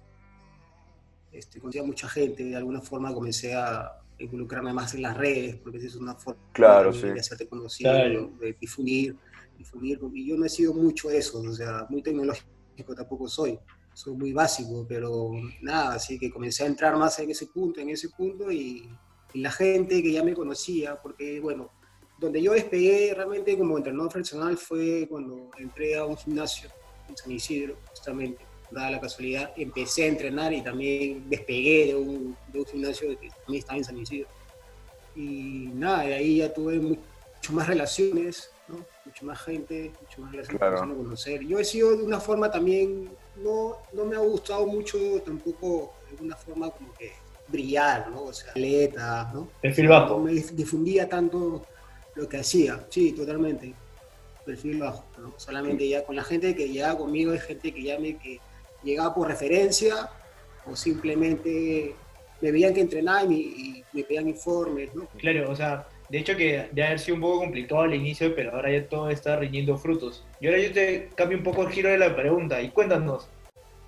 este, 1.31 1.59
conocía 1.59 1.83
mucha 1.83 2.07
gente, 2.07 2.43
de 2.43 2.55
alguna 2.55 2.81
forma 2.81 3.13
comencé 3.13 3.53
a 3.53 3.99
involucrarme 4.19 4.73
más 4.73 4.93
en 4.95 5.03
las 5.03 5.15
redes, 5.15 5.57
porque 5.57 5.77
esa 5.77 5.87
es 5.87 5.95
una 5.95 6.15
forma 6.15 6.41
Claro, 6.53 6.91
también 6.91 7.09
sí. 7.09 7.13
de 7.13 7.19
hacerte 7.19 7.47
conocido, 7.47 7.91
Claro. 7.91 8.31
de 8.39 8.53
difundir, 8.59 9.15
difundir, 9.57 9.99
porque 9.99 10.25
yo 10.25 10.35
no 10.37 10.45
he 10.45 10.49
sido 10.49 10.73
mucho 10.73 11.09
de 11.09 11.17
eso, 11.19 11.39
o 11.39 11.53
sea, 11.53 11.85
muy 11.89 12.01
tecnológico 12.01 12.95
tampoco 12.95 13.27
soy, 13.27 13.59
soy 13.93 14.15
muy 14.15 14.31
básico, 14.33 14.85
pero 14.87 15.31
nada, 15.61 15.95
así 15.95 16.17
que 16.19 16.31
comencé 16.31 16.63
a 16.63 16.67
entrar 16.67 16.95
más 16.97 17.17
en 17.19 17.29
ese 17.31 17.47
punto, 17.47 17.79
en 17.79 17.89
ese 17.89 18.09
punto, 18.09 18.51
y, 18.51 18.87
y 19.33 19.41
la 19.41 19.51
gente 19.51 20.01
que 20.01 20.11
ya 20.11 20.23
me 20.23 20.33
conocía, 20.33 20.99
porque 21.01 21.39
bueno, 21.39 21.71
donde 22.19 22.41
yo 22.41 22.53
despegué 22.53 23.13
realmente 23.15 23.55
como 23.57 23.77
entrenador 23.77 24.11
personal 24.11 24.57
fue 24.57 25.07
cuando 25.09 25.51
entré 25.59 25.95
a 25.97 26.05
un 26.05 26.17
gimnasio 26.17 26.69
en 27.09 27.15
San 27.17 27.31
Isidro, 27.31 27.77
justamente, 27.89 28.43
dada 28.71 28.91
la 28.91 28.99
casualidad, 29.01 29.51
empecé 29.55 30.03
a 30.03 30.07
entrenar 30.07 30.51
y 30.53 30.61
también 30.61 31.29
despegué 31.29 31.87
de 31.87 31.95
un, 31.95 32.35
de 32.51 32.59
un 32.59 32.65
gimnasio 32.65 33.09
que 33.19 33.29
también 33.29 33.59
estaba 33.59 33.77
en 33.77 33.83
San 33.85 33.97
Isidro. 33.97 34.27
Y 35.15 35.69
nada, 35.73 36.03
de 36.03 36.13
ahí 36.15 36.37
ya 36.37 36.53
tuve 36.53 36.79
mucho 36.79 36.99
más 37.51 37.67
relaciones, 37.67 38.51
¿no? 38.67 38.77
mucho 39.05 39.25
más 39.25 39.39
gente, 39.41 39.91
mucho 40.01 40.21
más 40.21 40.31
relaciones 40.31 40.59
Claro. 40.59 40.73
empezando 40.75 40.95
a 40.95 40.97
conocer. 41.03 41.41
Yo 41.45 41.59
he 41.59 41.65
sido 41.65 41.95
de 41.95 42.03
una 42.03 42.19
forma 42.19 42.51
también, 42.51 43.09
no, 43.37 43.77
no 43.93 44.05
me 44.05 44.15
ha 44.15 44.19
gustado 44.19 44.65
mucho 44.67 44.97
tampoco 45.25 45.93
de 46.11 46.23
una 46.23 46.35
forma 46.35 46.69
como 46.69 46.93
que 46.93 47.13
brillar, 47.47 48.09
¿no? 48.11 48.23
O 48.23 48.33
sea, 48.33 48.51
atleta, 48.51 49.31
¿no? 49.33 49.49
Perfil 49.61 49.85
No 49.85 49.91
bajo. 49.91 50.19
me 50.19 50.33
difundía 50.33 51.07
tanto 51.07 51.65
lo 52.15 52.27
que 52.27 52.37
hacía, 52.37 52.85
sí, 52.89 53.13
totalmente. 53.13 53.73
Perfil 54.45 54.79
bajo, 54.79 55.03
¿no? 55.19 55.33
Solamente 55.37 55.87
ya 55.87 56.03
con 56.03 56.15
la 56.15 56.23
gente 56.23 56.53
que 56.55 56.67
llegaba 56.69 56.97
conmigo 56.99 57.33
es 57.33 57.41
gente 57.43 57.73
que 57.73 57.81
ya 57.83 57.97
me 57.99 58.17
que 58.17 58.39
llegaba 58.83 59.13
por 59.13 59.27
referencia 59.27 60.09
o 60.65 60.75
simplemente 60.75 61.95
me 62.41 62.51
veían 62.51 62.73
que 62.73 62.81
entrenaba 62.81 63.23
y 63.23 63.27
me, 63.27 63.35
y 63.35 63.83
me 63.93 64.03
pedían 64.03 64.27
informes, 64.27 64.93
¿no? 64.93 65.07
Claro, 65.17 65.49
o 65.51 65.55
sea, 65.55 65.87
de 66.09 66.19
hecho 66.19 66.35
que 66.35 66.69
de 66.71 66.83
haber 66.83 66.99
sido 66.99 67.15
un 67.15 67.21
poco 67.21 67.39
complicado 67.39 67.81
al 67.81 67.93
inicio, 67.95 68.33
pero 68.35 68.51
ahora 68.53 68.71
ya 68.71 68.87
todo 68.87 69.09
está 69.09 69.37
rindiendo 69.37 69.77
frutos. 69.77 70.23
Y 70.39 70.47
ahora 70.47 70.59
yo 70.59 70.71
te 70.71 71.09
cambio 71.15 71.37
un 71.37 71.43
poco 71.43 71.63
el 71.63 71.69
giro 71.69 71.89
de 71.89 71.97
la 71.97 72.15
pregunta 72.15 72.61
y 72.61 72.69
cuéntanos, 72.71 73.27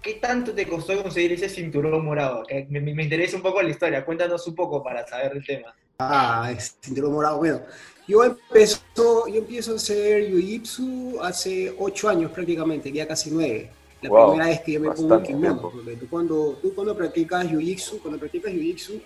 ¿qué 0.02 0.16
tanto 0.16 0.54
te 0.54 0.66
costó 0.68 1.02
conseguir 1.02 1.34
ese 1.34 1.50
cinturón 1.50 2.04
morado? 2.04 2.44
Que 2.46 2.66
me, 2.70 2.80
me- 2.82 3.04
interesa 3.04 3.36
un 3.38 3.44
poco 3.44 3.62
la 3.62 3.70
historia, 3.70 4.04
cuéntanos 4.06 4.46
un 4.48 4.56
poco 4.56 4.84
para 4.84 5.06
saber 5.06 5.34
el 5.36 5.46
tema. 5.46 5.76
Ah, 6.00 6.52
es 6.56 6.78
cinturón 6.82 7.14
morado. 7.14 7.38
Bueno, 7.38 7.62
yo 8.08 8.24
empiezo, 8.24 9.28
yo 9.28 9.36
empiezo 9.36 9.74
a 9.74 9.76
hacer 9.76 10.30
Jiu-Jitsu 10.32 11.20
hace 11.22 11.76
ocho 11.78 12.10
años 12.10 12.32
prácticamente, 12.32 12.92
ya 12.92 13.08
casi 13.08 13.30
nueve. 13.32 13.70
La 14.02 14.10
Wow, 14.10 14.30
primera 14.30 14.50
vez 14.50 14.62
que 14.62 14.72
yo 14.74 14.80
me 14.80 14.92
pongo 14.92 15.16
un 15.16 15.24
kimono. 15.24 15.62
Porque 15.62 15.96
tú 15.98 16.08
cuando, 16.10 16.60
tú 16.62 16.74
cuando 16.74 16.96
practicas 16.96 17.46
Jiu-Jitsu, 17.48 18.00
cuando 18.02 18.18
practicas 18.18 18.54
Jiu-Jitsu, 18.54 19.02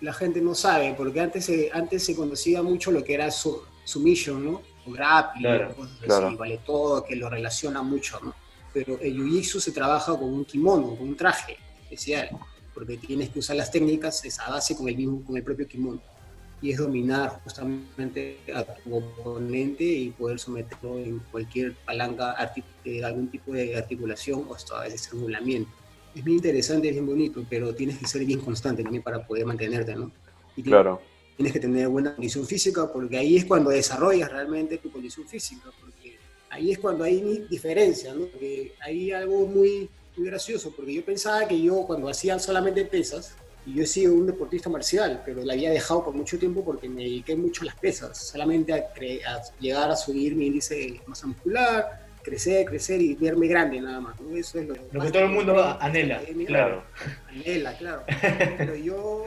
la 0.00 0.12
gente 0.12 0.40
no 0.40 0.54
sabe, 0.54 0.94
porque 0.96 1.20
antes 1.20 1.44
se, 1.44 1.70
antes 1.72 2.04
se 2.04 2.14
conocía 2.14 2.62
mucho 2.62 2.90
lo 2.90 3.04
que 3.04 3.14
era 3.14 3.30
su, 3.30 3.62
submission, 3.86 4.44
¿no? 4.44 4.62
grappling, 4.86 5.42
Claro, 5.42 5.74
cosas 5.74 5.98
claro. 6.00 6.26
así, 6.28 6.36
vale 6.36 6.60
todo, 6.64 7.04
que 7.04 7.16
lo 7.16 7.28
relaciona 7.28 7.82
mucho, 7.82 8.20
¿no? 8.22 8.34
Pero 8.72 9.00
el 9.00 9.16
jiu-jitsu 9.16 9.58
se 9.58 9.72
trabaja 9.72 10.16
con 10.16 10.32
un 10.32 10.44
kimono, 10.44 10.94
con 10.96 11.08
un 11.08 11.16
traje 11.16 11.56
especial, 11.82 12.28
porque 12.74 12.96
tienes 12.98 13.30
que 13.30 13.38
usar 13.38 13.56
las 13.56 13.70
técnicas 13.70 14.24
esa 14.24 14.48
base 14.50 14.76
con 14.76 14.88
el 14.88 14.96
mismo, 14.96 15.24
con 15.24 15.36
el 15.36 15.42
propio 15.42 15.66
kimono. 15.66 16.00
Y 16.62 16.70
es 16.70 16.78
dominar 16.78 17.40
justamente 17.44 18.38
a 18.54 18.64
tu 18.64 18.96
oponente 18.96 19.84
y 19.84 20.10
poder 20.10 20.38
someterlo 20.38 20.98
en 20.98 21.18
cualquier 21.30 21.74
palanca, 21.84 22.34
de 22.84 23.04
algún 23.04 23.28
tipo 23.28 23.52
de 23.52 23.76
articulación 23.76 24.46
o 24.48 24.54
hasta 24.54 24.78
a 24.80 24.84
veces 24.84 25.02
estrangulamiento. 25.02 25.70
Es 26.14 26.24
bien 26.24 26.38
interesante, 26.38 26.88
es 26.88 26.94
bien 26.94 27.06
bonito, 27.06 27.44
pero 27.48 27.74
tienes 27.74 27.98
que 27.98 28.06
ser 28.06 28.24
bien 28.24 28.40
constante 28.40 28.82
también 28.82 29.02
para 29.02 29.26
poder 29.26 29.44
mantenerte, 29.44 29.94
¿no? 29.94 30.10
Y 30.56 30.62
tienes- 30.62 30.70
Claro, 30.70 31.02
tienes 31.36 31.52
que 31.52 31.60
tener 31.60 31.88
buena 31.88 32.14
condición 32.14 32.46
física 32.46 32.90
porque 32.90 33.18
ahí 33.18 33.36
es 33.36 33.44
cuando 33.44 33.68
desarrollas 33.68 34.32
realmente 34.32 34.78
tu 34.78 34.90
condición 34.90 35.28
física, 35.28 35.70
porque 35.78 36.16
ahí 36.48 36.72
es 36.72 36.78
cuando 36.78 37.04
hay 37.04 37.44
diferencia, 37.50 38.14
¿no? 38.14 38.24
Porque 38.26 38.72
hay 38.80 39.12
algo 39.12 39.46
muy, 39.46 39.90
muy 40.16 40.26
gracioso, 40.28 40.72
porque 40.74 40.94
yo 40.94 41.04
pensaba 41.04 41.46
que 41.46 41.60
yo 41.60 41.82
cuando 41.86 42.08
hacía 42.08 42.38
solamente 42.38 42.86
pesas, 42.86 43.34
y 43.66 43.74
yo 43.74 43.82
he 43.82 43.86
sido 43.86 44.14
un 44.14 44.26
deportista 44.26 44.70
marcial, 44.70 45.22
pero 45.24 45.44
la 45.44 45.54
había 45.54 45.70
dejado 45.70 46.04
por 46.04 46.14
mucho 46.14 46.38
tiempo 46.38 46.64
porque 46.64 46.88
me 46.88 47.02
dediqué 47.02 47.34
mucho 47.34 47.62
a 47.62 47.66
las 47.66 47.74
pesas, 47.74 48.16
solamente 48.16 48.72
a, 48.72 48.76
a 48.76 49.42
llegar 49.58 49.90
a 49.90 49.96
subir 49.96 50.36
mi 50.36 50.46
índice 50.46 50.74
de 50.76 51.00
masa 51.06 51.26
muscular, 51.26 52.06
crecer, 52.26 52.64
crecer 52.66 53.00
y 53.00 53.14
verme 53.14 53.46
grande 53.46 53.80
nada 53.80 54.00
más. 54.00 54.20
¿no? 54.20 54.36
Eso 54.36 54.58
es 54.58 54.66
lo, 54.66 54.74
Lo 54.92 55.00
que 55.00 55.10
todo 55.10 55.22
el 55.24 55.30
mundo 55.30 55.76
anhela, 55.80 56.20
claro. 56.46 56.82
Anhela, 57.28 57.76
claro. 57.76 58.02
Pero 58.58 58.74
yo, 58.74 59.24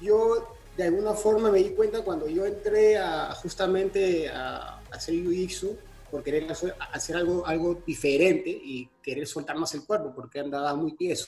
yo 0.00 0.56
de 0.76 0.84
alguna 0.84 1.14
forma 1.14 1.50
me 1.50 1.58
di 1.58 1.70
cuenta 1.70 2.02
cuando 2.02 2.28
yo 2.28 2.46
entré 2.46 2.98
a 2.98 3.34
justamente 3.34 4.28
a, 4.28 4.80
hacer 4.92 5.14
jiu-jitsu 5.14 5.76
por 6.10 6.22
querer 6.22 6.50
hacer, 6.50 6.76
hacer 6.92 7.16
algo, 7.16 7.44
algo 7.46 7.82
diferente 7.84 8.50
y 8.50 8.88
querer 9.02 9.26
soltar 9.26 9.56
más 9.56 9.74
el 9.74 9.84
cuerpo 9.84 10.12
porque 10.14 10.38
andaba 10.38 10.74
muy 10.74 10.94
tieso. 10.94 11.26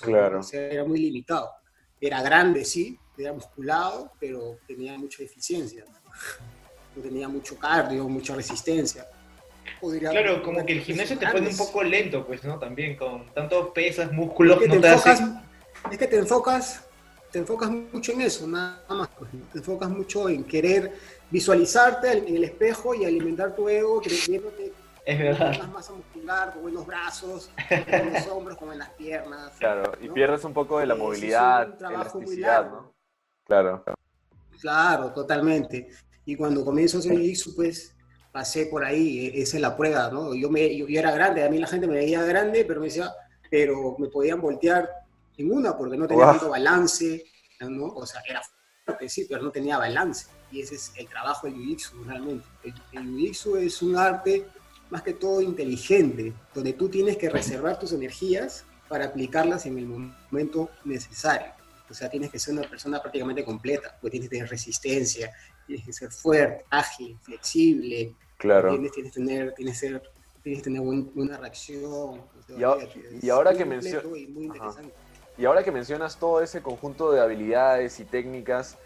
Claro. 0.00 0.40
O 0.40 0.42
sea, 0.42 0.60
era 0.70 0.84
muy 0.84 0.98
limitado. 1.00 1.50
Era 2.00 2.22
grande, 2.22 2.64
sí, 2.64 2.98
era 3.16 3.32
musculado, 3.32 4.12
pero 4.20 4.58
tenía 4.66 4.96
mucha 4.98 5.22
deficiencia. 5.22 5.84
No 6.94 7.02
tenía 7.02 7.28
mucho 7.28 7.58
cardio, 7.58 8.08
mucha 8.08 8.34
resistencia. 8.34 9.06
Podría- 9.80 10.10
Claro, 10.10 10.42
como 10.42 10.64
que 10.64 10.72
el 10.74 10.80
gimnasio 10.80 11.18
te 11.18 11.26
pone 11.26 11.48
un 11.48 11.56
poco 11.56 11.82
lento, 11.82 12.26
pues, 12.26 12.42
¿no? 12.44 12.58
También 12.58 12.96
con 12.96 13.26
tanto 13.34 13.72
pesas, 13.72 14.12
músculos, 14.12 14.56
Es 14.56 14.62
que 14.62 14.68
no 14.68 14.74
te 14.76 14.80
te 14.80 14.88
hace... 14.88 15.10
enfocas, 15.10 15.42
es 15.90 15.98
que 15.98 16.06
te 16.06 16.16
enfocas, 16.18 16.84
te 17.32 17.38
enfocas 17.40 17.70
mucho 17.70 18.12
en 18.12 18.20
eso, 18.22 18.46
nada 18.46 18.82
más. 18.88 19.08
pues, 19.18 19.32
¿no? 19.34 19.44
Te 19.52 19.58
enfocas 19.58 19.88
mucho 19.90 20.28
en 20.28 20.44
querer 20.44 20.92
visualizarte 21.30 22.12
en 22.12 22.36
el 22.36 22.44
espejo 22.44 22.94
y 22.94 23.04
alimentar 23.04 23.54
tu 23.54 23.68
ego, 23.68 24.00
creyéndote 24.00 24.72
Es 25.06 25.16
con 25.16 25.24
verdad. 25.24 25.58
más 25.60 25.68
masa 25.70 25.92
muscular, 25.92 26.52
con 26.52 26.62
buenos 26.62 26.84
brazos, 26.86 27.50
con 27.68 28.12
los 28.12 28.26
hombros, 28.26 28.58
con 28.58 28.76
las 28.76 28.90
piernas. 28.90 29.52
claro. 29.58 29.92
Y 30.00 30.08
¿no? 30.08 30.14
pierdes 30.14 30.42
un 30.44 30.52
poco 30.52 30.80
de 30.80 30.86
la 30.86 30.94
es 30.94 31.00
movilidad, 31.00 31.68
muy 31.80 31.94
elasticidad. 31.94 32.70
¿no? 32.70 32.92
Claro. 33.44 33.84
Claro, 34.60 35.12
totalmente. 35.12 35.88
Y 36.24 36.34
cuando 36.36 36.64
comienzo 36.64 36.96
a 36.96 37.00
hacer 37.00 37.12
jiu-jitsu, 37.12 37.54
pues 37.54 37.94
pasé 38.32 38.66
por 38.66 38.84
ahí, 38.84 39.26
e- 39.28 39.42
esa 39.42 39.56
es 39.58 39.60
la 39.62 39.76
prueba, 39.76 40.10
¿no? 40.10 40.34
Yo, 40.34 40.50
me, 40.50 40.76
yo, 40.76 40.88
yo 40.88 40.98
era 40.98 41.12
grande, 41.12 41.44
a 41.44 41.48
mí 41.48 41.58
la 41.58 41.68
gente 41.68 41.86
me 41.86 41.94
veía 41.94 42.22
grande, 42.24 42.64
pero 42.64 42.80
me 42.80 42.86
decía, 42.86 43.12
pero 43.48 43.94
me 43.98 44.08
podían 44.08 44.40
voltear 44.40 44.90
en 45.36 45.52
una 45.52 45.76
porque 45.76 45.96
no 45.96 46.08
tenía 46.08 46.24
Guau. 46.24 46.36
tanto 46.36 46.50
balance, 46.50 47.24
¿no? 47.60 47.86
O 47.86 48.04
sea, 48.04 48.22
era 48.28 48.42
fuerte, 48.84 49.08
sí, 49.08 49.26
pero 49.28 49.42
no 49.42 49.50
tenía 49.52 49.78
balance. 49.78 50.26
Y 50.50 50.62
ese 50.62 50.74
es 50.74 50.92
el 50.96 51.06
trabajo 51.06 51.46
del 51.46 51.54
jiu-jitsu, 51.56 52.04
realmente. 52.06 52.46
El, 52.64 52.74
el 52.92 53.06
jiu-jitsu 53.14 53.58
es 53.58 53.80
un 53.82 53.96
arte 53.96 54.46
más 54.90 55.02
que 55.02 55.12
todo 55.14 55.40
inteligente, 55.40 56.32
donde 56.54 56.72
tú 56.72 56.88
tienes 56.88 57.16
que 57.16 57.28
reservar 57.28 57.78
tus 57.78 57.92
energías 57.92 58.64
para 58.88 59.06
aplicarlas 59.06 59.66
en 59.66 59.78
el 59.78 59.86
momento 59.86 60.70
necesario. 60.84 61.52
O 61.90 61.94
sea, 61.94 62.08
tienes 62.08 62.30
que 62.30 62.38
ser 62.38 62.54
una 62.54 62.68
persona 62.68 63.00
prácticamente 63.00 63.44
completa, 63.44 63.96
porque 64.00 64.12
tienes 64.12 64.28
que 64.28 64.36
tener 64.36 64.50
resistencia, 64.50 65.32
tienes 65.66 65.84
que 65.84 65.92
ser 65.92 66.10
fuerte, 66.10 66.64
ágil, 66.70 67.16
flexible, 67.22 68.14
Claro. 68.38 68.70
tienes, 68.70 68.92
tienes 68.92 69.12
que 69.12 69.20
tener, 69.20 69.54
tienes 69.54 69.80
que 69.80 69.88
ser- 69.88 70.02
tienes 70.42 70.60
que 70.60 70.64
tener 70.64 70.82
buen- 70.82 71.12
buena 71.14 71.36
reacción. 71.38 72.20
Y 72.48 72.52
fíjate, 72.54 73.18
y 73.22 73.28
ahora 73.30 73.52
que 73.54 73.64
muy 73.64 73.76
mencio- 73.76 74.02
completo 74.02 74.16
y 74.16 74.26
muy 74.28 74.44
Ajá. 74.46 74.56
interesante. 74.56 74.94
Y 75.38 75.44
ahora 75.44 75.62
que 75.64 75.72
mencionas 75.72 76.18
todo 76.18 76.40
ese 76.40 76.62
conjunto 76.62 77.12
de 77.12 77.20
habilidades 77.20 77.98
y 78.00 78.04
técnicas, 78.04 78.78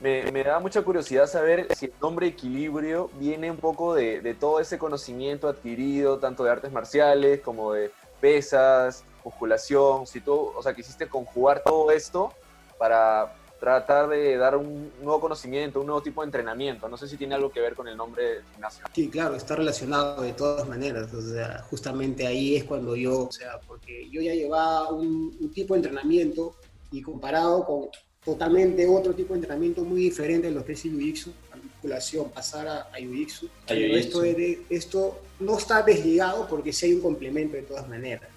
me, 0.00 0.44
da 0.44 0.60
mucha 0.60 0.82
curiosidad 0.82 1.26
saber 1.26 1.66
si 1.76 1.86
el 1.86 1.92
nombre 2.00 2.28
equilibrio 2.28 3.10
viene 3.18 3.50
un 3.50 3.56
poco 3.56 3.94
de, 3.94 4.36
todo 4.38 4.60
ese 4.60 4.78
conocimiento 4.78 5.48
adquirido, 5.48 6.18
tanto 6.18 6.44
de 6.44 6.50
artes 6.50 6.72
marciales 6.72 7.40
como 7.40 7.72
de 7.72 7.90
pesas, 8.20 9.04
musculación, 9.24 10.06
si 10.06 10.20
tú, 10.20 10.52
o 10.56 10.62
sea, 10.62 10.74
quisiste 10.74 11.08
conjugar 11.08 11.62
todo 11.64 11.90
esto 11.90 12.32
para 12.78 13.34
tratar 13.58 14.08
de 14.08 14.36
dar 14.36 14.56
un 14.56 14.92
nuevo 15.02 15.20
conocimiento, 15.20 15.80
un 15.80 15.86
nuevo 15.86 16.00
tipo 16.00 16.22
de 16.22 16.26
entrenamiento. 16.26 16.88
No 16.88 16.96
sé 16.96 17.08
si 17.08 17.16
tiene 17.16 17.34
algo 17.34 17.50
que 17.50 17.60
ver 17.60 17.74
con 17.74 17.88
el 17.88 17.96
nombre 17.96 18.42
gimnasio. 18.52 18.84
Sí, 18.94 19.08
claro, 19.10 19.34
está 19.34 19.56
relacionado 19.56 20.22
de 20.22 20.32
todas 20.32 20.68
maneras. 20.68 21.12
O 21.12 21.20
sea, 21.20 21.64
justamente 21.68 22.24
ahí 22.24 22.54
es 22.54 22.64
cuando 22.64 22.94
yo, 22.94 23.24
o 23.24 23.32
sea, 23.32 23.58
porque 23.66 24.08
yo 24.10 24.20
ya 24.20 24.32
llevaba 24.32 24.90
un 24.92 25.50
tipo 25.52 25.74
de 25.74 25.78
entrenamiento 25.78 26.54
y 26.92 27.02
comparado 27.02 27.64
con 27.64 27.88
totalmente 28.24 28.86
otro 28.86 29.14
tipo 29.14 29.32
de 29.34 29.38
entrenamiento 29.40 29.84
muy 29.84 30.02
diferente 30.02 30.48
de 30.48 30.54
lo 30.54 30.64
que 30.64 30.72
es 30.72 30.84
Jiu-Jitsu, 30.84 31.32
la 31.50 31.56
musculación, 31.56 32.30
pasar 32.30 32.66
a, 32.68 32.80
a 32.82 32.98
Jiu-Jitsu. 32.98 33.48
Esto, 33.68 34.24
es 34.24 34.36
de- 34.36 34.62
esto 34.70 35.20
no 35.40 35.56
está 35.56 35.82
desligado 35.82 36.46
porque 36.48 36.72
sí 36.72 36.86
hay 36.86 36.94
un 36.94 37.00
complemento 37.02 37.56
de 37.56 37.62
todas 37.62 37.88
maneras. 37.88 38.28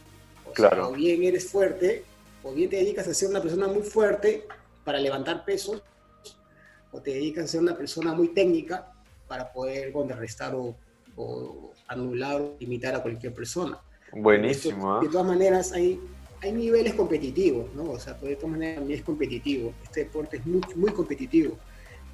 O 0.46 0.56
sea, 0.56 0.70
Claro. 0.70 0.90
o 0.90 0.94
bien 0.94 1.24
eres 1.24 1.50
fuerte, 1.50 2.04
o 2.44 2.54
bien 2.54 2.70
te 2.70 2.78
dedicas 2.78 3.08
a 3.08 3.14
ser 3.14 3.30
una 3.30 3.42
persona 3.42 3.68
muy 3.68 3.84
fuerte 3.84 4.46
para 4.84 5.00
levantar 5.00 5.46
pesos, 5.46 5.82
o 6.92 7.00
te 7.02 7.12
dedicas 7.12 7.46
a 7.46 7.48
ser 7.48 7.62
una 7.62 7.78
persona 7.78 8.14
muy 8.14 8.30
técnica 8.30 8.92
para 9.28 9.52
poder 9.52 9.92
contrarrestar 9.94 10.54
o, 10.56 10.76
o 11.16 11.72
anular 11.88 12.42
o 12.42 12.56
limitar 12.60 12.96
a 12.96 13.02
cualquier 13.02 13.34
persona. 13.34 13.80
Buenísimo, 14.14 15.00
De 15.00 15.08
¿ah? 15.08 15.10
todas 15.12 15.28
maneras, 15.28 15.72
hay, 15.72 16.00
hay 16.42 16.52
niveles 16.52 16.94
competitivos, 16.96 17.74
¿no? 17.76 17.92
O 17.92 18.00
sea, 18.00 18.14
de 18.14 18.36
todas 18.36 18.52
maneras 18.52 18.76
también 18.80 19.00
es 19.00 19.06
competitivo. 19.06 19.74
Este 19.84 20.02
deporte 20.06 20.38
es 20.38 20.46
muy, 20.46 20.62
muy 20.76 20.92
competitivo. 20.92 21.56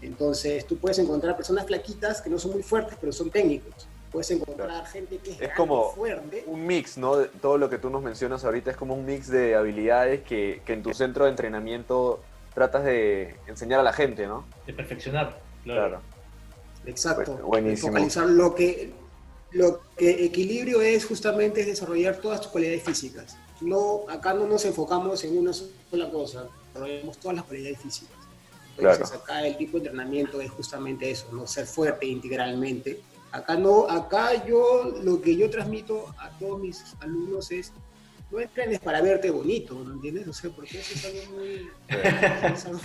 Entonces, 0.01 0.65
tú 0.65 0.77
puedes 0.77 0.99
encontrar 0.99 1.35
personas 1.35 1.65
flaquitas 1.65 2.21
que 2.21 2.29
no 2.29 2.37
son 2.37 2.51
muy 2.51 2.63
fuertes, 2.63 2.97
pero 2.99 3.11
son 3.11 3.29
técnicos. 3.29 3.87
Puedes 4.11 4.29
encontrar 4.31 4.85
gente 4.87 5.17
que 5.17 5.31
es, 5.31 5.35
Es 5.35 5.39
grande, 5.39 5.55
como 5.57 5.91
fuerte. 5.91 6.43
un 6.47 6.65
mix, 6.65 6.97
¿no? 6.97 7.17
Todo 7.41 7.57
lo 7.57 7.69
que 7.69 7.77
tú 7.77 7.89
nos 7.89 8.01
mencionas 8.03 8.43
ahorita 8.45 8.71
es 8.71 8.77
como 8.77 8.93
un 8.95 9.05
mix 9.05 9.27
de 9.27 9.55
habilidades 9.55 10.21
que, 10.23 10.61
que 10.65 10.73
en 10.73 10.83
tu 10.83 10.93
centro 10.93 11.25
de 11.25 11.31
entrenamiento 11.31 12.21
tratas 12.53 12.83
de 12.85 13.35
enseñar 13.47 13.79
a 13.79 13.83
la 13.83 13.93
gente, 13.93 14.25
¿no? 14.27 14.45
De 14.65 14.73
perfeccionar, 14.73 15.39
claro. 15.63 15.81
Claro. 15.89 16.01
Exacto. 16.85 17.37
Bu- 17.37 17.41
buenísimo. 17.47 17.89
Focalizar 17.91 18.27
lo 18.27 18.55
que, 18.55 18.91
lo 19.51 19.81
que 19.97 20.25
equilibrio 20.25 20.81
es 20.81 21.05
justamente 21.05 21.61
es 21.61 21.67
desarrollar 21.67 22.17
todas 22.17 22.41
tus 22.41 22.51
cualidades 22.51 22.83
físicas. 22.83 23.37
No, 23.61 24.05
acá 24.09 24.33
no 24.33 24.45
nos 24.45 24.63
enfocamos 24.65 25.23
en 25.23 25.37
una 25.37 25.51
sola 25.53 26.09
cosa, 26.11 26.47
desarrollamos 26.73 27.17
todas 27.17 27.37
las 27.37 27.45
cualidades 27.45 27.79
físicas. 27.79 28.15
Entonces, 28.77 29.07
Claro. 29.09 29.23
acá 29.23 29.47
el 29.47 29.57
tipo 29.57 29.79
de 29.79 29.87
entrenamiento 29.87 30.39
es 30.39 30.51
justamente 30.51 31.09
eso, 31.09 31.27
no 31.31 31.47
ser 31.47 31.65
fuerte 31.65 32.05
integralmente. 32.05 33.01
Acá 33.31 33.55
no, 33.55 33.89
acá 33.89 34.45
yo 34.45 34.93
lo 35.03 35.19
que 35.21 35.35
yo 35.35 35.49
transmito 35.49 36.13
a 36.19 36.29
todos 36.37 36.59
mis 36.59 36.83
alumnos 36.99 37.51
es 37.51 37.71
no 38.29 38.39
entrenes 38.39 38.79
para 38.79 39.01
verte 39.01 39.29
bonito, 39.31 39.73
¿no 39.73 39.93
entiendes? 39.93 40.27
O 40.27 40.33
sea, 40.33 40.49
porque 40.51 40.79
eso 40.79 40.93
es 40.93 41.05
algo 41.05 41.37
muy 41.37 41.69
es 42.53 42.65
algo 42.65 42.79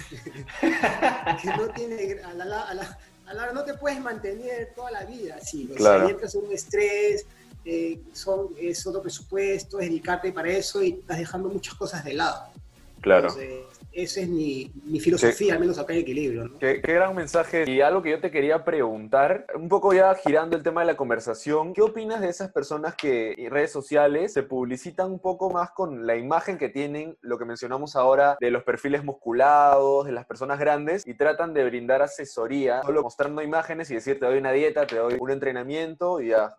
que 1.40 1.48
no 1.48 1.68
tiene 1.74 2.20
a 2.22 2.32
la, 2.34 2.60
a 2.62 2.74
la- 2.74 2.98
a 3.26 3.34
la 3.34 3.52
no 3.52 3.64
te 3.64 3.74
puedes 3.74 4.00
mantener 4.00 4.72
toda 4.74 4.90
la 4.90 5.04
vida 5.04 5.36
así, 5.40 5.68
o 5.72 5.74
Claro. 5.76 6.00
sea, 6.06 6.10
entras 6.10 6.34
en 6.34 6.44
un 6.44 6.52
estrés, 6.52 7.26
eh, 7.64 8.00
son, 8.12 8.48
es 8.58 8.86
otro 8.86 9.02
presupuesto, 9.02 9.80
es 9.80 9.88
dedicarte 9.88 10.32
para 10.32 10.48
eso 10.48 10.82
y 10.82 10.90
estás 11.00 11.18
dejando 11.18 11.48
muchas 11.48 11.74
cosas 11.74 12.04
de 12.04 12.14
lado. 12.14 12.52
Claro. 13.00 13.28
Entonces, 13.28 13.64
esa 13.92 14.20
es 14.20 14.28
mi, 14.28 14.72
mi 14.84 15.00
filosofía, 15.00 15.54
al 15.54 15.60
menos 15.60 15.78
acá 15.78 15.92
en 15.92 16.00
equilibrio. 16.00 16.44
¿no? 16.44 16.58
Qué, 16.58 16.80
qué 16.80 16.94
gran 16.94 17.14
mensaje. 17.14 17.68
Y 17.68 17.80
algo 17.80 18.00
que 18.00 18.10
yo 18.10 18.20
te 18.20 18.30
quería 18.30 18.64
preguntar, 18.64 19.46
un 19.54 19.68
poco 19.68 19.92
ya 19.92 20.14
girando 20.14 20.56
el 20.56 20.62
tema 20.62 20.80
de 20.80 20.86
la 20.86 20.96
conversación, 20.96 21.74
¿qué 21.74 21.82
opinas 21.82 22.20
de 22.20 22.28
esas 22.28 22.50
personas 22.52 22.94
que 22.94 23.34
en 23.36 23.50
redes 23.50 23.70
sociales 23.70 24.32
se 24.32 24.42
publicitan 24.42 25.10
un 25.10 25.18
poco 25.18 25.50
más 25.50 25.72
con 25.72 26.06
la 26.06 26.16
imagen 26.16 26.56
que 26.56 26.68
tienen, 26.68 27.18
lo 27.20 27.38
que 27.38 27.44
mencionamos 27.44 27.96
ahora, 27.96 28.36
de 28.40 28.50
los 28.50 28.62
perfiles 28.62 29.04
musculados, 29.04 30.06
de 30.06 30.12
las 30.12 30.24
personas 30.24 30.58
grandes, 30.58 31.06
y 31.06 31.14
tratan 31.14 31.52
de 31.52 31.64
brindar 31.64 32.02
asesoría, 32.02 32.82
solo 32.82 33.02
mostrando 33.02 33.42
imágenes 33.42 33.90
y 33.90 33.94
decir, 33.94 34.18
te 34.18 34.26
doy 34.26 34.38
una 34.38 34.52
dieta, 34.52 34.86
te 34.86 34.96
doy 34.96 35.16
un 35.18 35.30
entrenamiento 35.30 36.20
y 36.20 36.28
ya. 36.28 36.56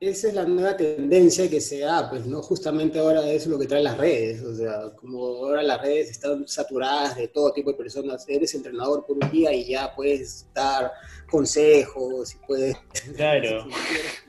Esa 0.00 0.28
es 0.28 0.34
la 0.34 0.46
nueva 0.46 0.78
tendencia 0.78 1.50
que 1.50 1.60
se 1.60 1.80
da, 1.80 2.08
pues, 2.08 2.24
¿no? 2.24 2.40
Justamente 2.40 2.98
ahora 2.98 3.30
es 3.30 3.46
lo 3.46 3.58
que 3.58 3.66
traen 3.66 3.84
las 3.84 3.98
redes, 3.98 4.42
o 4.42 4.56
sea, 4.56 4.90
como 4.96 5.22
ahora 5.26 5.62
las 5.62 5.82
redes 5.82 6.12
están 6.12 6.48
saturadas 6.48 7.16
de 7.16 7.28
todo 7.28 7.52
tipo 7.52 7.70
de 7.70 7.76
personas, 7.76 8.24
eres 8.26 8.54
entrenador 8.54 9.04
por 9.04 9.22
un 9.22 9.30
día 9.30 9.52
y 9.52 9.68
ya 9.68 9.94
puedes 9.94 10.46
dar 10.54 10.90
consejos 11.30 12.34
y 12.34 12.46
puedes... 12.46 12.76
Claro. 13.14 13.66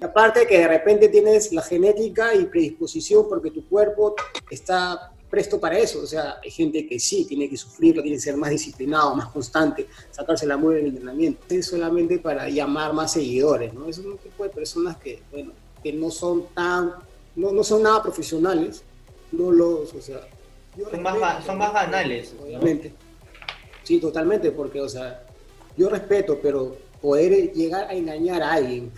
Aparte 0.01 0.45
que 0.45 0.57
de 0.57 0.67
repente 0.67 1.07
tienes 1.07 1.53
la 1.53 1.61
genética 1.61 2.35
y 2.35 2.45
predisposición 2.45 3.29
porque 3.29 3.51
tu 3.51 3.65
cuerpo 3.69 4.15
está 4.49 5.13
presto 5.31 5.61
para 5.61 5.79
eso, 5.79 6.01
o 6.01 6.05
sea, 6.05 6.39
hay 6.43 6.51
gente 6.51 6.85
que 6.85 6.99
sí 6.99 7.25
tiene 7.25 7.49
que 7.49 7.55
sufrirlo, 7.55 8.01
tiene 8.01 8.17
que 8.17 8.21
ser 8.21 8.35
más 8.35 8.49
disciplinado, 8.49 9.15
más 9.15 9.29
constante, 9.29 9.87
sacarse 10.11 10.45
la 10.45 10.57
muerte 10.57 10.81
en 10.81 10.85
el 10.87 10.91
entrenamiento, 10.91 11.41
es 11.49 11.67
solamente 11.67 12.19
para 12.19 12.49
llamar 12.49 12.93
más 12.93 13.13
seguidores, 13.13 13.73
¿no? 13.73 13.87
Es 13.87 13.97
un 13.97 14.17
tipo 14.17 14.43
de 14.43 14.49
personas 14.49 14.97
que, 14.97 15.23
bueno, 15.31 15.53
que 15.81 15.93
no 15.93 16.11
son 16.11 16.47
tan, 16.53 16.95
no, 17.37 17.51
no 17.51 17.63
son 17.63 17.81
nada 17.81 18.03
profesionales, 18.03 18.83
no 19.31 19.51
los, 19.51 19.93
o 19.93 20.01
sea... 20.01 20.27
yo 20.77 20.89
Son 20.89 21.01
más, 21.01 21.13
respeto, 21.13 21.45
son 21.45 21.57
más 21.57 21.73
banales. 21.73 22.33
¿no? 22.37 22.43
Obviamente. 22.43 22.93
Sí, 23.83 23.99
totalmente, 24.01 24.51
porque, 24.51 24.81
o 24.81 24.89
sea, 24.89 25.23
yo 25.77 25.87
respeto, 25.87 26.39
pero 26.43 26.75
poder 27.01 27.53
llegar 27.53 27.85
a 27.85 27.93
engañar 27.93 28.43
a 28.43 28.51
alguien 28.51 28.91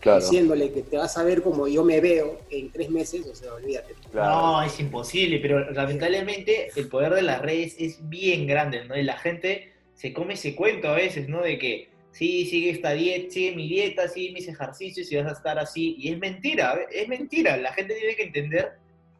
Claro, 0.00 0.20
diciéndole 0.20 0.72
que 0.72 0.82
te 0.82 0.96
vas 0.96 1.16
a 1.18 1.22
ver 1.22 1.42
como 1.42 1.68
yo 1.68 1.84
me 1.84 2.00
veo 2.00 2.40
en 2.50 2.70
tres 2.70 2.90
meses, 2.90 3.26
o 3.26 3.34
sea, 3.34 3.52
olvídate. 3.54 3.94
claro. 4.10 4.30
No, 4.30 4.62
es 4.62 4.80
imposible, 4.80 5.38
pero 5.40 5.70
lamentablemente 5.72 6.70
el 6.74 6.88
poder 6.88 7.14
de 7.14 7.22
las 7.22 7.42
redes 7.42 7.76
es 7.78 8.08
bien 8.08 8.46
grande, 8.46 8.84
¿no? 8.86 8.96
Y 8.96 9.02
la 9.02 9.18
gente 9.18 9.72
se 9.94 10.14
come 10.14 10.34
ese 10.34 10.56
cuento 10.56 10.88
a 10.88 10.94
veces, 10.94 11.28
¿no? 11.28 11.42
De 11.42 11.58
que 11.58 11.90
sí, 12.12 12.46
sigue 12.46 12.70
esta 12.70 12.92
dieta, 12.92 13.30
sigue 13.30 13.54
mi 13.54 13.68
dieta, 13.68 14.08
sigue 14.08 14.32
mis 14.32 14.48
ejercicios 14.48 15.10
y 15.12 15.16
vas 15.16 15.26
a 15.26 15.32
estar 15.32 15.58
así. 15.58 15.96
Y 15.98 16.12
es 16.12 16.18
mentira, 16.18 16.78
es 16.90 17.08
mentira. 17.08 17.56
La 17.56 17.72
gente 17.72 17.94
tiene 17.94 18.16
que 18.16 18.22
entender 18.24 18.72